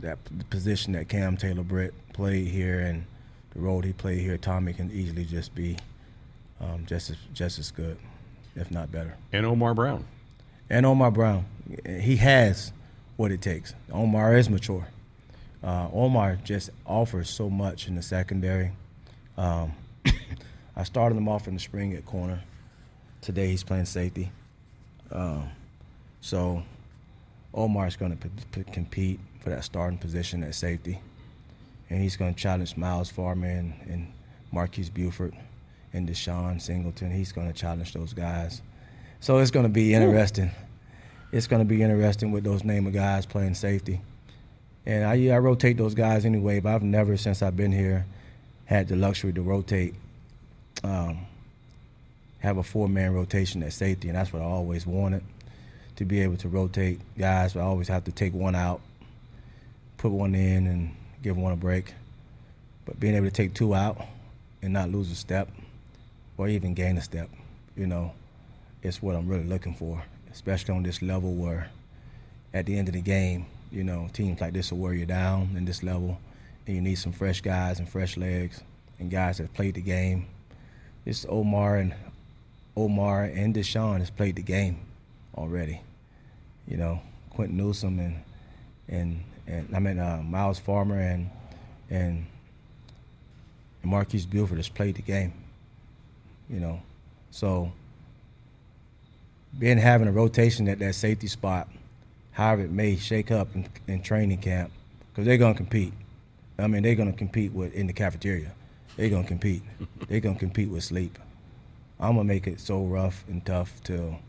that 0.03 0.19
position 0.51 0.93
that 0.95 1.09
Cam 1.09 1.37
Taylor 1.37 1.63
Britt 1.63 1.95
played 2.13 2.49
here 2.49 2.81
and 2.81 3.05
the 3.53 3.61
role 3.61 3.83
he 3.83 3.93
played 3.93 4.21
here, 4.21 4.37
Tommy 4.37 4.73
can 4.73 4.91
easily 4.91 5.25
just 5.25 5.55
be 5.55 5.77
um, 6.61 6.85
just 6.87 7.11
as 7.11 7.17
just 7.33 7.59
as 7.59 7.71
good, 7.71 7.99
if 8.55 8.71
not 8.71 8.93
better. 8.93 9.17
And 9.33 9.47
Omar 9.47 9.75
Brown. 9.75 10.05
And 10.69 10.87
Omar 10.87 11.11
Brown, 11.11 11.47
he 11.85 12.17
has 12.17 12.73
what 13.17 13.33
it 13.33 13.43
takes. 13.43 13.75
Omar 13.93 14.37
is 14.37 14.49
mature. 14.49 14.87
Uh, 15.63 15.89
Omar 15.93 16.39
just 16.43 16.71
offers 16.87 17.29
so 17.29 17.51
much 17.51 17.89
in 17.89 17.97
the 17.97 18.03
secondary. 18.03 18.73
Um, 19.37 19.73
I 20.77 20.85
started 20.85 21.17
him 21.17 21.29
off 21.29 21.49
in 21.49 21.55
the 21.55 21.61
spring 21.61 21.95
at 21.95 22.07
corner. 22.07 22.41
Today 23.21 23.49
he's 23.49 23.65
playing 23.65 23.85
safety. 23.85 24.31
Um, 25.11 25.51
so 26.21 26.63
Omar's 27.55 27.97
going 27.97 28.17
to 28.17 28.29
p- 28.29 28.31
p- 28.53 28.73
compete 28.73 29.21
for 29.41 29.51
that 29.51 29.65
starting 29.65 29.99
position 29.99 30.43
at 30.43 30.55
safety. 30.55 31.01
And 31.89 32.01
he's 32.01 32.17
going 32.17 32.35
to 32.35 32.41
challenge 32.41 32.77
Myles 32.77 33.11
Farmer 33.11 33.49
and, 33.49 33.75
and 33.89 34.13
Marques 34.53 34.89
Buford 34.89 35.35
and 35.93 36.09
DeShon 36.09 36.61
Singleton. 36.61 37.11
He's 37.11 37.33
going 37.33 37.49
to 37.49 37.53
challenge 37.53 37.93
those 37.93 38.13
guys. 38.13 38.63
So 39.19 39.39
it's 39.39 39.51
going 39.51 39.65
to 39.67 39.73
be 39.73 39.93
interesting. 39.95 40.47
Ooh. 40.47 41.37
It's 41.37 41.47
going 41.47 41.61
to 41.61 41.67
be 41.67 41.83
interesting 41.83 42.33
with 42.33 42.45
those 42.45 42.65
name 42.65 42.87
of 42.87 42.93
guys 42.93 43.27
playing 43.27 43.55
safety. 43.55 44.01
And 44.87 45.05
I, 45.05 45.35
I 45.35 45.39
rotate 45.39 45.77
those 45.77 45.95
guys 45.95 46.25
anyway, 46.25 46.61
but 46.61 46.75
I've 46.75 46.83
never, 46.83 47.17
since 47.17 47.43
I've 47.43 47.57
been 47.57 47.73
here, 47.73 48.07
had 48.65 48.89
the 48.89 48.97
luxury 48.97 49.33
to 49.33 49.43
rotate, 49.43 49.95
um, 50.83 51.27
have 52.39 52.57
a 52.57 52.63
four 52.63 52.89
man 52.89 53.13
rotation 53.13 53.63
at 53.63 53.73
safety, 53.73 54.09
and 54.09 54.17
that's 54.17 54.33
what 54.33 54.43
I 54.43 54.47
always 54.47 54.87
wanted 54.87 55.23
to 56.01 56.07
be 56.07 56.23
able 56.23 56.39
to 56.39 56.49
rotate 56.49 56.99
guys. 57.19 57.55
I 57.55 57.61
always 57.61 57.89
have 57.89 58.05
to 58.05 58.11
take 58.11 58.33
one 58.33 58.55
out, 58.55 58.81
put 59.99 60.11
one 60.11 60.35
in, 60.35 60.67
and 60.67 60.97
give 61.23 61.37
one 61.37 61.53
a 61.53 61.57
break. 61.57 61.93
But 62.87 62.99
being 62.99 63.15
able 63.15 63.27
to 63.27 63.31
take 63.31 63.53
two 63.53 63.75
out 63.75 64.01
and 64.63 64.73
not 64.73 64.89
lose 64.89 65.11
a 65.11 65.15
step 65.15 65.51
or 66.39 66.49
even 66.49 66.73
gain 66.73 66.97
a 66.97 67.03
step, 67.03 67.29
you 67.77 67.87
know, 67.87 68.15
is 68.83 69.03
what 69.03 69.15
I'm 69.15 69.29
really 69.29 69.45
looking 69.45 69.75
for, 69.75 70.03
especially 70.33 70.75
on 70.75 70.85
this 70.85 71.03
level 71.03 71.35
where 71.35 71.69
at 72.55 72.65
the 72.65 72.79
end 72.79 72.89
of 72.89 72.95
the 72.95 73.03
game, 73.03 73.45
you 73.71 73.85
know, 73.85 74.09
teams 74.15 74.41
like 74.41 74.55
this 74.55 74.73
will 74.73 74.79
wear 74.79 74.95
you 74.95 75.05
down 75.05 75.51
in 75.55 75.67
this 75.67 75.83
level, 75.83 76.19
and 76.67 76.77
you 76.77 76.81
need 76.81 76.95
some 76.95 77.13
fresh 77.13 77.43
guys 77.43 77.79
and 77.79 77.87
fresh 77.87 78.17
legs 78.17 78.63
and 78.99 79.11
guys 79.11 79.37
that 79.37 79.43
have 79.43 79.55
played 79.55 79.75
the 79.75 79.83
game. 79.83 80.29
This 81.05 81.27
Omar 81.29 81.77
and 81.77 81.95
Omar 82.75 83.25
and 83.25 83.55
DeShon 83.55 83.99
has 83.99 84.09
played 84.09 84.37
the 84.37 84.43
game 84.43 84.79
already. 85.37 85.83
You 86.71 86.79
know, 86.79 87.01
Quinton 87.31 87.59
Newsome 87.59 87.99
and 87.99 88.23
and 88.89 89.23
and 89.47 89.77
I 89.77 89.79
mean 89.79 89.99
uh, 89.99 90.23
Myles 90.25 90.59
Farmer 90.59 90.99
and 90.99 91.31
and 91.91 92.25
Marques 93.83 94.25
Buford 94.25 94.57
has 94.57 94.71
played 94.71 94.95
the 94.95 95.03
game. 95.03 95.35
You 96.49 96.61
know, 96.61 96.81
so 97.31 97.73
being 99.59 99.77
having 99.77 100.09
a 100.09 100.13
rotation 100.13 100.67
at 100.69 100.79
that 100.79 100.95
safety 100.95 101.27
spot 101.27 101.69
however 102.33 102.63
it 102.63 102.71
may 102.71 102.97
shake 102.97 103.31
up 103.31 103.49
in, 103.55 103.69
in 103.87 104.03
training 104.03 104.39
camp, 104.39 104.71
because 105.11 105.27
they're 105.27 105.37
gonna 105.37 105.55
compete. 105.55 105.93
I 106.59 106.67
mean, 106.67 106.83
they're 106.83 106.95
gonna 106.95 107.13
compete 107.13 107.53
with 107.53 107.75
in 107.75 107.87
the 107.87 107.93
cafeteria. 107.93 108.53
They're 108.97 109.11
gonna 109.11 109.27
compete. 109.27 109.63
they're 110.09 110.21
gonna 110.21 110.39
compete 110.39 110.69
with 110.69 110.85
sleep. 110.85 111.19
I'm 111.99 112.17
gonna 112.17 112.25
make 112.25 112.47
it 112.47 112.61
so 112.61 112.83
rough 112.85 113.25
and 113.29 113.45
tough 113.45 113.83
till 113.85 114.21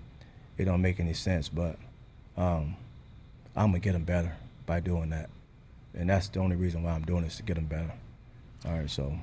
it 0.58 0.66
don't 0.66 0.82
make 0.82 1.00
any 1.00 1.14
sense. 1.14 1.48
But 1.48 1.78
um, 2.38 2.76
I'm 3.56 3.68
gonna 3.68 3.80
get 3.80 3.94
them 3.94 4.04
better 4.04 4.34
by 4.66 4.80
doing 4.80 5.10
that, 5.10 5.30
and 5.94 6.10
that's 6.10 6.28
the 6.30 6.40
only 6.40 6.56
reason 6.56 6.84
why 6.84 6.92
I'm 6.92 7.04
doing 7.04 7.24
this 7.24 7.38
to 7.38 7.44
get 7.44 7.56
them 7.56 7.66
better. 7.66 7.94
All 8.66 8.74
right, 8.74 8.90
so. 8.90 9.14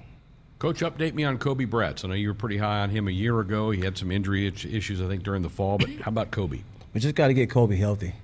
Coach, 0.59 0.81
update 0.81 1.15
me 1.15 1.23
on 1.23 1.39
Koby 1.39 1.69
Bretz. 1.71 2.05
I 2.05 2.09
know 2.09 2.15
you 2.15 2.27
were 2.27 2.35
pretty 2.35 2.59
high 2.59 2.81
on 2.81 2.91
him 2.91 3.07
a 3.07 3.13
year 3.13 3.39
ago. 3.39 3.71
He 3.71 3.81
had 3.81 3.97
some 3.97 4.11
injury 4.11 4.49
issues, 4.49 5.01
I 5.01 5.07
think, 5.07 5.23
during 5.23 5.43
the 5.43 5.49
fall. 5.49 5.79
But 5.79 5.89
how 6.01 6.09
about 6.09 6.33
Koby? 6.33 6.63
We 6.93 7.01
just 7.01 7.15
got 7.15 7.29
to 7.29 7.35
get 7.35 7.49
Koby 7.49 7.79
healthy 7.79 8.15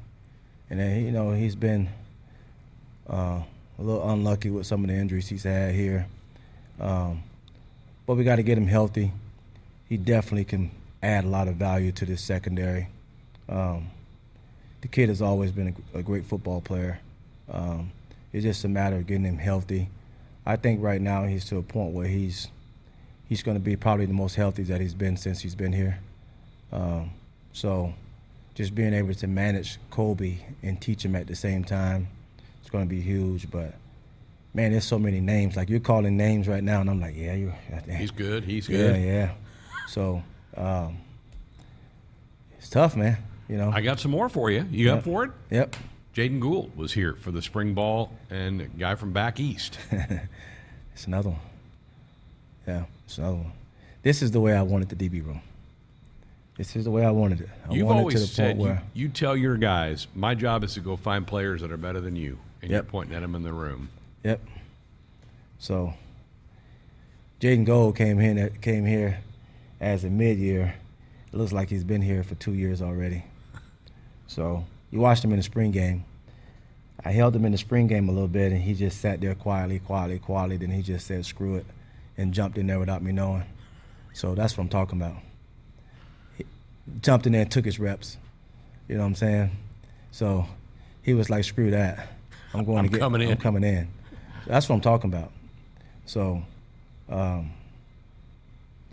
and 0.70 0.81
then 0.81 1.05
you 1.05 1.12
know 1.12 1.33
he's 1.33 1.55
been 1.55 1.88
uh, 3.09 3.42
a 3.79 3.83
little 3.83 4.09
unlucky 4.11 4.51
with 4.51 4.66
some 4.66 4.83
of 4.83 4.88
the 4.88 4.97
injuries 4.97 5.29
he's 5.29 5.44
had 5.44 5.75
here. 5.75 6.07
Um, 6.81 7.23
but 8.07 8.16
we 8.16 8.25
got 8.25 8.37
to 8.37 8.42
get 8.42 8.59
him 8.59 8.66
healthy. 8.66 9.12
He 9.88 9.97
definitely 9.97 10.44
can 10.44 10.70
add 11.03 11.25
a 11.25 11.29
lot 11.29 11.49
of 11.49 11.57
value 11.57 11.92
to 11.92 12.07
this 12.07 12.23
secondary. 12.23 12.88
Um, 13.49 13.90
the 14.85 14.88
kid 14.88 15.09
has 15.09 15.23
always 15.23 15.51
been 15.51 15.75
a, 15.94 16.01
a 16.01 16.03
great 16.03 16.27
football 16.27 16.61
player. 16.61 17.01
Um, 17.51 17.90
it's 18.35 18.44
just 18.44 18.64
a 18.64 18.68
matter 18.68 18.97
of 18.97 19.07
getting 19.07 19.25
him 19.25 19.38
healthy. 19.38 19.88
I 20.44 20.57
think 20.57 20.83
right 20.83 21.01
now 21.01 21.25
he's 21.25 21.47
to 21.47 21.57
a 21.57 21.62
point 21.62 21.94
where 21.94 22.07
he's 22.07 22.49
he's 23.27 23.42
going 23.42 23.57
to 23.57 23.62
be 23.62 23.77
probably 23.77 24.05
the 24.05 24.12
most 24.12 24.35
healthy 24.35 24.62
that 24.64 24.83
he's 24.83 24.92
been 24.92 25.16
since 25.16 25.40
he's 25.40 25.55
been 25.55 25.73
here. 25.73 26.01
Um, 26.70 27.12
so 27.55 27.94
just 28.55 28.75
being 28.75 28.92
able 28.92 29.14
to 29.14 29.27
manage 29.27 29.79
Koby 29.90 30.40
and 30.62 30.79
teach 30.79 31.03
him 31.03 31.16
at 31.16 31.29
the 31.29 31.35
same 31.35 31.64
time, 31.64 32.09
it's 32.61 32.68
going 32.68 32.85
to 32.85 32.90
be 32.90 33.01
huge. 33.01 33.51
But 33.51 33.73
man, 34.53 34.73
there's 34.73 34.85
so 34.85 34.99
many 34.99 35.20
names. 35.20 35.57
Like 35.57 35.70
you're 35.70 35.81
calling 35.81 36.14
names 36.18 36.47
right 36.47 36.62
now, 36.62 36.83
and 36.83 36.90
I'm 36.90 37.01
like, 37.01 37.16
yeah, 37.16 37.33
you're. 37.33 37.57
He's 37.88 38.11
good. 38.11 38.44
He's 38.44 38.68
good. 38.68 39.01
Yeah, 39.01 39.12
yeah. 39.12 39.31
So 39.88 40.23
um, 40.55 40.99
it's 42.59 42.68
tough, 42.68 42.97
man. 42.97 43.16
You 43.48 43.57
know. 43.57 43.70
I 43.72 43.80
got 43.80 44.00
some 44.00 44.11
more 44.11 44.28
for 44.28 44.50
you. 44.50 44.66
You 44.70 44.87
yep. 44.87 44.98
up 44.98 45.04
for 45.04 45.24
it? 45.24 45.30
Yep. 45.50 45.76
Jaeden 46.14 46.40
Gould 46.40 46.76
was 46.76 46.92
here 46.92 47.14
for 47.14 47.33
the 47.33 47.42
spring 47.42 47.74
ball, 47.74 48.12
and 48.30 48.61
a 48.61 48.66
guy 48.66 48.94
from 48.94 49.12
back 49.12 49.40
east. 49.40 49.78
it's 49.90 51.07
another 51.07 51.30
one. 51.30 51.40
Yeah, 52.66 52.85
it's 53.04 53.18
another 53.18 53.37
one. 53.37 53.52
This 54.02 54.22
is 54.22 54.30
the 54.30 54.40
way 54.40 54.54
I 54.54 54.62
wanted 54.62 54.90
the 54.90 54.96
DB 54.96 55.24
room. 55.26 55.40
This 56.57 56.76
is 56.76 56.85
the 56.85 56.90
way 56.92 57.04
I 57.04 57.11
wanted 57.11 57.40
it. 57.40 57.48
I 57.68 57.74
You've 57.74 57.87
wanted 57.88 58.00
always 58.00 58.14
to 58.14 58.20
the 58.20 58.26
said 58.26 58.57
point 58.57 58.59
where 58.59 58.83
you, 58.94 59.07
you, 59.07 59.09
tell 59.09 59.37
your 59.37 59.57
guys, 59.57 60.07
my 60.14 60.37
job 60.37 60.62
is 60.62 60.74
to 60.74 60.80
go 60.80 60.96
find 60.96 61.26
players 61.26 61.62
that 61.62 61.72
are 61.72 61.76
better 61.76 62.00
than 62.00 62.14
you, 62.14 62.38
and 62.62 62.70
yep. 62.70 62.85
you're 62.85 62.90
pointing 62.90 63.16
at 63.16 63.22
them 63.22 63.35
in 63.35 63.42
the 63.42 63.52
room. 63.52 63.88
Yep. 64.22 64.40
So, 65.59 65.94
Jaeden 67.40 67.64
Gould 67.64 67.96
came 67.96 68.20
here 68.20 68.50
came 68.61 68.87
here 68.87 69.18
as 69.80 70.04
a 70.04 70.11
mid 70.11 70.38
year. 70.38 70.76
It 71.33 71.37
looks 71.37 71.52
like 71.52 71.70
he's 71.70 71.83
been 71.83 72.02
here 72.02 72.22
for 72.22 72.37
two 72.37 72.54
years 72.54 72.80
already. 72.80 73.24
So 74.26 74.64
you 74.90 75.00
watched 75.00 75.24
him 75.24 75.30
in 75.32 75.38
the 75.38 75.42
spring 75.42 75.70
game. 75.70 76.04
I 77.04 77.10
held 77.12 77.37
him 77.37 77.44
in 77.44 77.52
the 77.52 77.58
spring 77.58 77.87
game 77.87 78.08
a 78.08 78.12
little 78.12 78.28
bit, 78.28 78.52
and 78.52 78.62
he 78.62 78.72
just 78.74 79.00
sat 79.00 79.20
there 79.20 79.34
quietly, 79.34 79.78
quietly, 79.78 80.18
quietly. 80.18 80.56
Then 80.56 80.70
he 80.70 80.82
just 80.82 81.06
said, 81.06 81.26
"Screw 81.26 81.56
it," 81.56 81.66
and 82.16 82.32
jumped 82.32 82.56
in 82.56 82.66
there 82.66 82.78
without 82.78 83.02
me 83.02 83.12
knowing. 83.12 83.44
So 84.12 84.34
that's 84.34 84.56
what 84.56 84.62
I'm 84.62 84.68
talking 84.68 85.00
about 85.00 85.16
He 86.38 86.44
jumped 87.02 87.26
in 87.26 87.32
there 87.32 87.42
and 87.42 87.50
took 87.50 87.64
his 87.64 87.80
reps. 87.80 88.16
You 88.88 88.94
know 88.94 89.00
what 89.02 89.08
I'm 89.08 89.14
saying? 89.16 89.50
So 90.12 90.46
he 91.02 91.12
was 91.14 91.28
like, 91.28 91.44
"Screw 91.44 91.70
that! 91.72 92.08
I'm 92.54 92.64
going 92.64 92.78
I'm 92.78 92.84
to 92.84 92.90
get. 92.90 93.00
Coming 93.00 93.22
in. 93.22 93.32
I'm 93.32 93.37
coming 93.38 93.64
in." 93.64 93.88
That's 94.46 94.68
what 94.68 94.76
I'm 94.76 94.80
talking 94.80 95.12
about. 95.12 95.32
So, 96.06 96.42
um, 97.08 97.50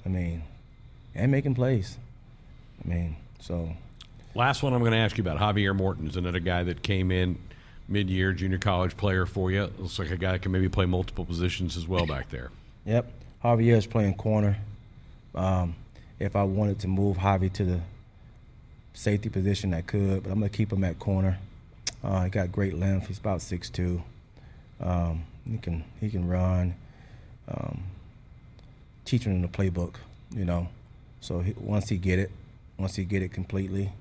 I 0.05 0.09
mean, 0.09 0.43
and 1.13 1.31
making 1.31 1.55
plays. 1.55 1.97
I 2.83 2.87
mean, 2.89 3.15
so. 3.39 3.69
Last 4.33 4.63
one 4.63 4.73
I'm 4.73 4.79
going 4.79 4.93
to 4.93 4.97
ask 4.97 5.17
you 5.17 5.23
about 5.23 5.39
Javier 5.39 5.75
Morton 5.75 6.07
is 6.07 6.15
another 6.15 6.39
guy 6.39 6.63
that 6.63 6.81
came 6.81 7.11
in 7.11 7.37
mid-year 7.89 8.31
junior 8.31 8.57
college 8.57 8.95
player 8.95 9.25
for 9.25 9.51
you. 9.51 9.69
Looks 9.77 9.99
like 9.99 10.09
a 10.09 10.17
guy 10.17 10.31
that 10.31 10.41
can 10.41 10.53
maybe 10.53 10.69
play 10.69 10.85
multiple 10.85 11.25
positions 11.25 11.75
as 11.75 11.87
well 11.87 12.05
back 12.05 12.29
there. 12.29 12.51
Yep, 12.83 13.11
Javier 13.43 13.77
is 13.77 13.85
playing 13.85 14.15
corner. 14.15 14.57
Um, 15.35 15.75
if 16.17 16.35
I 16.35 16.41
wanted 16.41 16.79
to 16.79 16.87
move 16.87 17.17
Javi 17.17 17.53
to 17.53 17.63
the 17.63 17.79
safety 18.95 19.29
position, 19.29 19.71
I 19.71 19.81
could, 19.81 20.23
but 20.23 20.31
I'm 20.31 20.39
going 20.39 20.49
to 20.49 20.57
keep 20.57 20.73
him 20.73 20.83
at 20.83 20.97
corner. 20.97 21.37
Uh, 22.03 22.23
he 22.23 22.31
got 22.31 22.51
great 22.51 22.75
length. 22.79 23.05
He's 23.05 23.19
about 23.19 23.41
6'2". 23.41 24.01
Um, 24.79 25.25
he 25.47 25.59
can 25.59 25.83
he 25.99 26.09
can 26.09 26.27
run. 26.27 26.73
Um, 27.47 27.83
teaching 29.05 29.31
him 29.31 29.43
the 29.43 29.47
playbook, 29.47 29.97
you 30.35 30.45
know. 30.45 30.67
So 31.19 31.41
he, 31.41 31.53
once 31.55 31.89
he 31.89 31.97
get 31.97 32.17
it, 32.17 32.31
once 32.79 32.95
he 32.95 33.05
get 33.05 33.21
it 33.21 33.31
completely, 33.31 33.91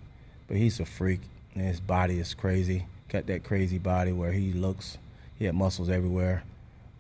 but 0.50 0.56
he's 0.56 0.80
a 0.80 0.84
freak 0.84 1.20
and 1.54 1.64
his 1.64 1.78
body 1.78 2.18
is 2.18 2.34
crazy. 2.34 2.84
Got 3.08 3.28
that 3.28 3.44
crazy 3.44 3.78
body 3.78 4.10
where 4.10 4.32
he 4.32 4.52
looks. 4.52 4.98
He 5.38 5.44
had 5.44 5.54
muscles 5.54 5.88
everywhere. 5.88 6.42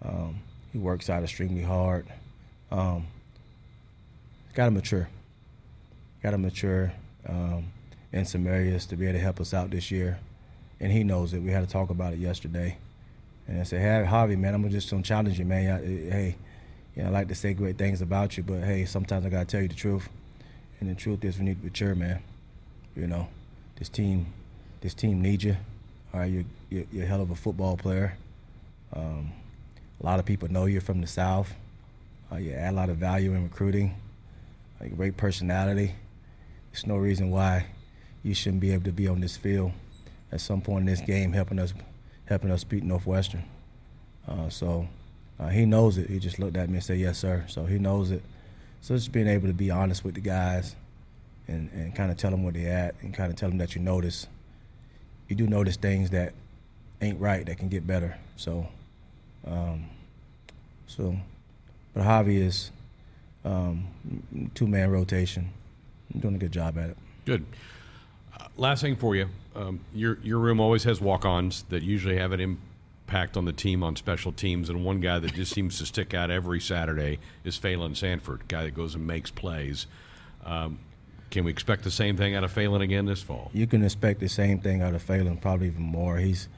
Um, 0.02 0.38
he 0.72 0.78
works 0.78 1.10
out 1.10 1.24
extremely 1.24 1.62
hard. 1.62 2.06
Um, 2.70 3.08
got 4.54 4.66
to 4.66 4.70
mature. 4.70 5.08
Got 6.22 6.30
to 6.30 6.38
mature 6.38 6.92
um, 7.28 7.72
in 8.12 8.24
some 8.24 8.46
areas 8.46 8.86
to 8.86 8.96
be 8.96 9.06
able 9.06 9.14
to 9.14 9.18
help 9.18 9.40
us 9.40 9.52
out 9.52 9.70
this 9.70 9.90
year, 9.90 10.20
and 10.78 10.92
he 10.92 11.02
knows 11.02 11.34
it. 11.34 11.40
We 11.40 11.50
had 11.50 11.66
to 11.66 11.72
talk 11.72 11.90
about 11.90 12.12
it 12.12 12.20
yesterday, 12.20 12.76
and 13.48 13.60
I 13.60 13.64
said, 13.64 13.80
"Hey, 13.80 14.08
Javi, 14.08 14.38
man, 14.38 14.54
I'm 14.54 14.68
just 14.70 14.90
gonna 14.90 15.02
challenge 15.02 15.38
you, 15.38 15.44
man. 15.44 15.70
I, 15.70 15.78
hey, 15.80 16.36
you 16.94 17.02
know, 17.02 17.08
I 17.08 17.12
like 17.12 17.28
to 17.28 17.34
say 17.34 17.52
great 17.54 17.78
things 17.78 18.00
about 18.00 18.36
you, 18.36 18.44
but 18.44 18.62
hey, 18.62 18.84
sometimes 18.84 19.26
I 19.26 19.28
gotta 19.28 19.46
tell 19.46 19.62
you 19.62 19.68
the 19.68 19.74
truth, 19.74 20.08
and 20.78 20.88
the 20.88 20.94
truth 20.94 21.24
is 21.24 21.38
we 21.38 21.46
need 21.46 21.58
to 21.58 21.64
mature, 21.64 21.94
man. 21.94 22.22
You 22.94 23.06
know, 23.06 23.28
this 23.80 23.88
team, 23.88 24.26
this 24.80 24.94
team 24.94 25.20
needs 25.20 25.42
you. 25.42 25.56
All 26.14 26.20
right, 26.20 26.30
you're, 26.30 26.84
you're, 26.92 27.04
a 27.04 27.06
hell 27.06 27.20
of 27.20 27.32
a 27.32 27.36
football 27.36 27.76
player. 27.76 28.16
Um, 28.94 29.32
a 30.00 30.06
lot 30.06 30.20
of 30.20 30.24
people 30.24 30.48
know 30.48 30.66
you're 30.66 30.80
from 30.80 31.00
the 31.00 31.08
South. 31.08 31.52
Uh, 32.30 32.36
you 32.36 32.52
add 32.52 32.74
a 32.74 32.76
lot 32.76 32.88
of 32.88 32.96
value 32.98 33.34
in 33.34 33.42
recruiting 33.42 33.96
great 34.88 35.16
personality. 35.16 35.94
There's 36.72 36.86
no 36.86 36.96
reason 36.96 37.30
why 37.30 37.66
you 38.22 38.34
shouldn't 38.34 38.60
be 38.60 38.72
able 38.72 38.84
to 38.84 38.92
be 38.92 39.08
on 39.08 39.20
this 39.20 39.36
field 39.36 39.72
at 40.32 40.40
some 40.40 40.60
point 40.60 40.80
in 40.80 40.86
this 40.86 41.00
game, 41.00 41.32
helping 41.32 41.58
us, 41.58 41.74
helping 42.26 42.50
us 42.50 42.64
beat 42.64 42.82
Northwestern. 42.82 43.44
Uh, 44.26 44.48
so 44.48 44.88
uh, 45.38 45.48
he 45.48 45.66
knows 45.66 45.98
it. 45.98 46.08
He 46.08 46.18
just 46.18 46.38
looked 46.38 46.56
at 46.56 46.68
me 46.68 46.76
and 46.76 46.84
said, 46.84 46.98
"Yes, 46.98 47.18
sir." 47.18 47.44
So 47.48 47.64
he 47.64 47.78
knows 47.78 48.10
it. 48.10 48.22
So 48.80 48.94
just 48.94 49.12
being 49.12 49.26
able 49.26 49.48
to 49.48 49.54
be 49.54 49.70
honest 49.70 50.04
with 50.04 50.14
the 50.14 50.20
guys, 50.20 50.76
and, 51.50 51.70
and 51.72 51.94
kind 51.94 52.10
of 52.10 52.16
tell 52.16 52.30
them 52.30 52.42
where 52.44 52.52
they're 52.52 52.72
at, 52.72 52.94
and 53.02 53.12
kind 53.12 53.30
of 53.30 53.36
tell 53.36 53.48
them 53.48 53.58
that 53.58 53.74
you 53.74 53.80
notice, 53.80 54.26
you 55.28 55.36
do 55.36 55.46
notice 55.46 55.76
things 55.76 56.10
that 56.10 56.32
ain't 57.02 57.20
right 57.20 57.44
that 57.46 57.58
can 57.58 57.68
get 57.68 57.86
better. 57.86 58.16
So, 58.36 58.68
um, 59.46 59.86
so, 60.86 61.16
but 61.94 62.04
Javi 62.04 62.40
is 62.40 62.70
um, 63.44 63.86
two 64.54 64.66
man 64.66 64.90
rotation. 64.90 65.50
I'm 66.14 66.20
doing 66.20 66.34
a 66.34 66.38
good 66.38 66.52
job 66.52 66.78
at 66.78 66.90
it. 66.90 66.96
Good. 67.24 67.44
Uh, 68.38 68.46
last 68.56 68.80
thing 68.80 68.96
for 68.96 69.14
you, 69.16 69.28
um, 69.54 69.80
your 69.94 70.18
your 70.22 70.38
room 70.38 70.60
always 70.60 70.84
has 70.84 71.00
walk 71.00 71.24
ons 71.24 71.64
that 71.68 71.82
usually 71.82 72.16
have 72.16 72.32
an 72.32 72.40
impact 72.40 73.36
on 73.36 73.44
the 73.44 73.52
team 73.52 73.82
on 73.82 73.96
special 73.96 74.32
teams, 74.32 74.68
and 74.68 74.84
one 74.84 75.00
guy 75.00 75.18
that 75.18 75.34
just 75.34 75.52
seems 75.52 75.78
to 75.78 75.86
stick 75.86 76.14
out 76.14 76.30
every 76.30 76.60
Saturday 76.60 77.18
is 77.44 77.58
Phalen 77.58 77.96
Sanford, 77.96 78.46
guy 78.48 78.64
that 78.64 78.74
goes 78.74 78.94
and 78.94 79.06
makes 79.06 79.30
plays. 79.30 79.86
Um, 80.44 80.78
can 81.30 81.44
we 81.44 81.50
expect 81.50 81.84
the 81.84 81.90
same 81.90 82.16
thing 82.16 82.34
out 82.34 82.44
of 82.44 82.52
Phalen 82.52 82.80
again 82.80 83.06
this 83.06 83.22
fall? 83.22 83.50
You 83.54 83.66
can 83.66 83.84
expect 83.84 84.20
the 84.20 84.28
same 84.28 84.60
thing 84.60 84.82
out 84.82 84.94
of 84.94 85.06
Phalen, 85.06 85.40
probably 85.40 85.68
even 85.68 85.82
more. 85.82 86.18
He's 86.18 86.48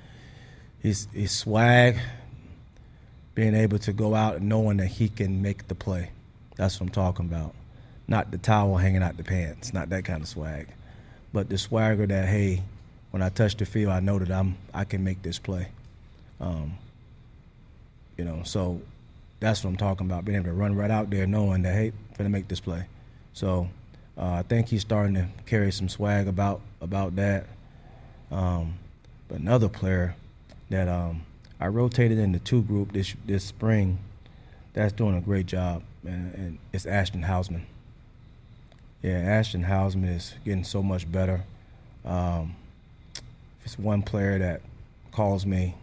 he's 0.82 1.08
he's 1.12 1.32
swag, 1.32 1.98
being 3.34 3.54
able 3.54 3.78
to 3.80 3.92
go 3.92 4.14
out 4.14 4.36
and 4.36 4.48
knowing 4.48 4.78
that 4.78 4.86
he 4.86 5.08
can 5.08 5.42
make 5.42 5.68
the 5.68 5.74
play. 5.74 6.10
That's 6.56 6.80
what 6.80 6.86
I'm 6.86 6.92
talking 6.92 7.26
about. 7.26 7.54
Not 8.08 8.30
the 8.30 8.38
towel 8.38 8.76
hanging 8.78 9.02
out 9.02 9.16
the 9.16 9.24
pants, 9.24 9.72
not 9.72 9.90
that 9.90 10.04
kind 10.04 10.22
of 10.22 10.28
swag. 10.28 10.68
But 11.32 11.48
the 11.48 11.56
swagger 11.56 12.06
that, 12.06 12.28
hey, 12.28 12.62
when 13.10 13.22
I 13.22 13.28
touch 13.28 13.56
the 13.56 13.64
field, 13.64 13.92
I 13.92 14.00
know 14.00 14.18
that 14.18 14.30
I'm 14.30 14.56
I 14.72 14.84
can 14.84 15.04
make 15.04 15.22
this 15.22 15.38
play. 15.38 15.68
Um, 16.40 16.78
you 18.16 18.24
know, 18.24 18.42
so 18.44 18.80
that's 19.38 19.62
what 19.62 19.70
I'm 19.70 19.76
talking 19.76 20.06
about. 20.06 20.24
Being 20.24 20.36
able 20.36 20.46
to 20.46 20.52
run 20.52 20.74
right 20.74 20.90
out 20.90 21.10
there, 21.10 21.26
knowing 21.26 21.62
that 21.62 21.74
hey, 21.74 21.88
I'm 21.88 22.16
gonna 22.16 22.30
make 22.30 22.48
this 22.48 22.60
play. 22.60 22.86
So 23.34 23.68
uh, 24.18 24.30
I 24.32 24.42
think 24.42 24.68
he's 24.68 24.82
starting 24.82 25.14
to 25.14 25.28
carry 25.46 25.72
some 25.72 25.88
swag 25.88 26.28
about 26.28 26.60
about 26.80 27.16
that. 27.16 27.46
Um, 28.30 28.74
but 29.28 29.38
another 29.38 29.68
player 29.68 30.14
that 30.70 30.88
um, 30.88 31.22
I 31.60 31.68
rotated 31.68 32.18
in 32.18 32.32
the 32.32 32.38
two 32.38 32.62
group 32.62 32.92
this 32.92 33.14
this 33.26 33.44
spring, 33.44 33.98
that's 34.74 34.92
doing 34.92 35.16
a 35.16 35.20
great 35.20 35.46
job 35.46 35.82
and, 36.04 36.34
and 36.34 36.58
it's 36.72 36.86
Ashton 36.86 37.22
Hausmann. 37.22 37.62
Yeah, 39.02 39.18
Ashton 39.18 39.64
Hausmann 39.64 40.16
is 40.16 40.34
getting 40.44 40.64
so 40.64 40.82
much 40.82 41.10
better. 41.10 41.44
Um, 42.04 42.56
it's 43.64 43.78
one 43.78 44.02
player 44.02 44.38
that 44.38 44.60
calls 45.10 45.44
me 45.46 45.74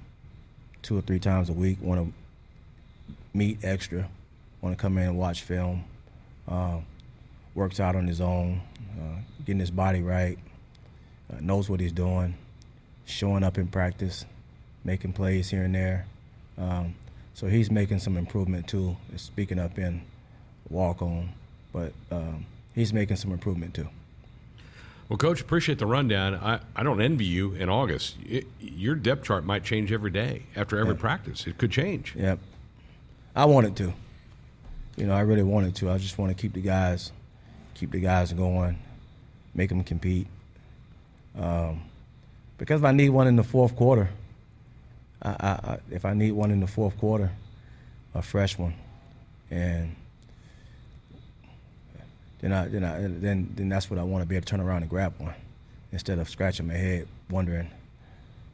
two 0.81 0.97
or 0.97 1.01
three 1.01 1.19
times 1.19 1.49
a 1.49 1.53
week, 1.53 1.77
want 1.81 2.07
to 2.07 2.13
meet 3.37 3.59
extra, 3.63 4.07
want 4.61 4.77
to 4.77 4.81
come 4.81 4.97
in 4.97 5.09
and 5.09 5.17
watch 5.17 5.41
film, 5.41 5.83
uh, 6.47 6.79
works 7.59 7.79
out 7.79 7.95
on 7.95 8.07
his 8.07 8.21
own, 8.21 8.61
uh, 8.99 9.19
getting 9.45 9.59
his 9.59 9.69
body 9.69 10.01
right, 10.01 10.39
uh, 11.31 11.37
knows 11.41 11.69
what 11.69 11.79
he's 11.79 11.91
doing, 11.91 12.33
showing 13.05 13.43
up 13.43 13.57
in 13.57 13.67
practice, 13.67 14.25
making 14.83 15.13
plays 15.13 15.49
here 15.49 15.63
and 15.63 15.75
there. 15.75 16.05
Um, 16.57 16.95
so 17.33 17.47
he's 17.47 17.69
making 17.69 17.99
some 17.99 18.17
improvement 18.17 18.67
too. 18.67 18.97
Speaking 19.17 19.59
up 19.59 19.77
in 19.77 20.01
walk 20.69 21.01
on, 21.01 21.29
but 21.73 21.91
um, 22.11 22.45
he's 22.73 22.93
making 22.93 23.17
some 23.17 23.31
improvement 23.31 23.73
too. 23.73 23.89
Well, 25.09 25.17
Coach, 25.17 25.41
appreciate 25.41 25.79
the 25.79 25.85
rundown. 25.87 26.35
I, 26.35 26.59
I 26.75 26.83
don't 26.83 27.01
envy 27.01 27.25
you 27.25 27.53
in 27.55 27.67
August. 27.67 28.15
It, 28.25 28.45
your 28.59 28.95
depth 28.95 29.23
chart 29.23 29.43
might 29.43 29.63
change 29.63 29.91
every 29.91 30.11
day 30.11 30.43
after 30.55 30.77
every 30.79 30.95
practice. 30.95 31.47
It 31.47 31.57
could 31.57 31.71
change. 31.71 32.15
Yep. 32.15 32.39
I 33.35 33.45
want 33.45 33.65
it 33.67 33.75
to. 33.77 33.93
you 34.97 35.07
know, 35.07 35.13
I 35.13 35.21
really 35.21 35.43
wanted 35.43 35.75
to. 35.77 35.89
I 35.89 35.97
just 35.97 36.17
want 36.17 36.35
to 36.35 36.39
keep 36.39 36.53
the 36.53 36.61
guys, 36.61 37.11
keep 37.79 37.91
the 37.91 37.99
guys 37.99 38.33
going, 38.33 38.77
make 39.55 39.69
them 39.69 39.83
compete. 39.83 40.27
Um, 41.37 41.81
because 42.57 42.81
if 42.81 42.85
I 42.85 42.91
need 42.91 43.09
one 43.09 43.27
in 43.27 43.37
the 43.37 43.43
fourth 43.43 43.75
quarter, 43.75 44.09
I, 45.21 45.29
I, 45.29 45.49
I, 45.49 45.77
if 45.91 46.03
I 46.03 46.13
need 46.13 46.31
one 46.33 46.51
in 46.51 46.59
the 46.59 46.67
fourth 46.67 46.97
quarter, 46.97 47.31
a 48.13 48.21
fresh 48.21 48.57
one, 48.57 48.73
and 49.49 49.95
then 52.41 52.51
I, 52.51 52.67
then 52.67 52.83
I, 52.83 53.01
then 53.01 53.49
then 53.55 53.69
that's 53.69 53.89
what 53.89 53.97
I 53.99 54.03
want 54.03 54.23
to 54.23 54.27
be 54.27 54.35
able 54.35 54.45
to 54.45 54.49
turn 54.51 54.59
around 54.59 54.81
and 54.81 54.89
grab 54.89 55.13
one, 55.17 55.35
instead 55.91 56.19
of 56.19 56.29
scratching 56.29 56.67
my 56.67 56.73
head 56.73 57.07
wondering 57.29 57.69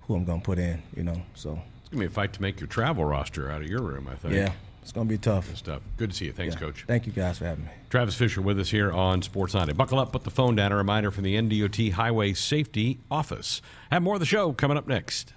who 0.02 0.16
I'm 0.16 0.26
gonna 0.26 0.42
put 0.42 0.60
in. 0.60 0.84
You 0.96 1.04
know, 1.04 1.22
so 1.34 1.60
it's 1.82 1.90
gonna 1.90 2.02
be 2.02 2.06
a 2.08 2.10
fight 2.10 2.34
to 2.34 2.42
make 2.42 2.60
your 2.60 2.68
travel 2.68 3.06
roster 3.06 3.52
out 3.52 3.62
of 3.62 3.68
your 3.68 3.82
room. 3.82 4.08
I 4.12 4.16
think. 4.16 4.36
Yeah, 4.36 4.52
it's 4.86 4.92
gonna 4.92 5.10
be 5.10 5.18
tough. 5.18 5.48
Good 5.48 5.58
stuff. 5.58 5.82
Good 5.98 6.12
to 6.12 6.16
see 6.16 6.26
you. 6.26 6.32
Thanks, 6.32 6.54
Yeah. 6.54 6.60
Coach. 6.60 6.84
Thank 6.88 7.08
you 7.08 7.12
guys 7.12 7.40
for 7.40 7.46
having 7.46 7.66
me. 7.66 7.72
Travis 7.90 8.14
Fisher 8.14 8.40
with 8.42 8.60
us 8.60 8.70
here 8.70 8.92
on 8.92 9.24
Sports 9.24 9.56
Night. 9.56 9.76
Buckle 9.76 9.98
up, 9.98 10.12
put 10.12 10.24
the 10.24 10.30
phone 10.30 10.56
down. 10.56 10.72
A 10.72 10.76
reminder 10.76 11.10
from 11.10 11.24
the 11.24 11.36
NDOT 11.36 11.90
Highway 11.94 12.34
Safety 12.34 13.00
Office. 13.10 13.64
Have 13.92 14.04
more 14.04 14.14
of 14.14 14.20
the 14.20 14.28
show 14.28 14.54
coming 14.54 14.78
up 14.78 14.88
next. 14.88 15.34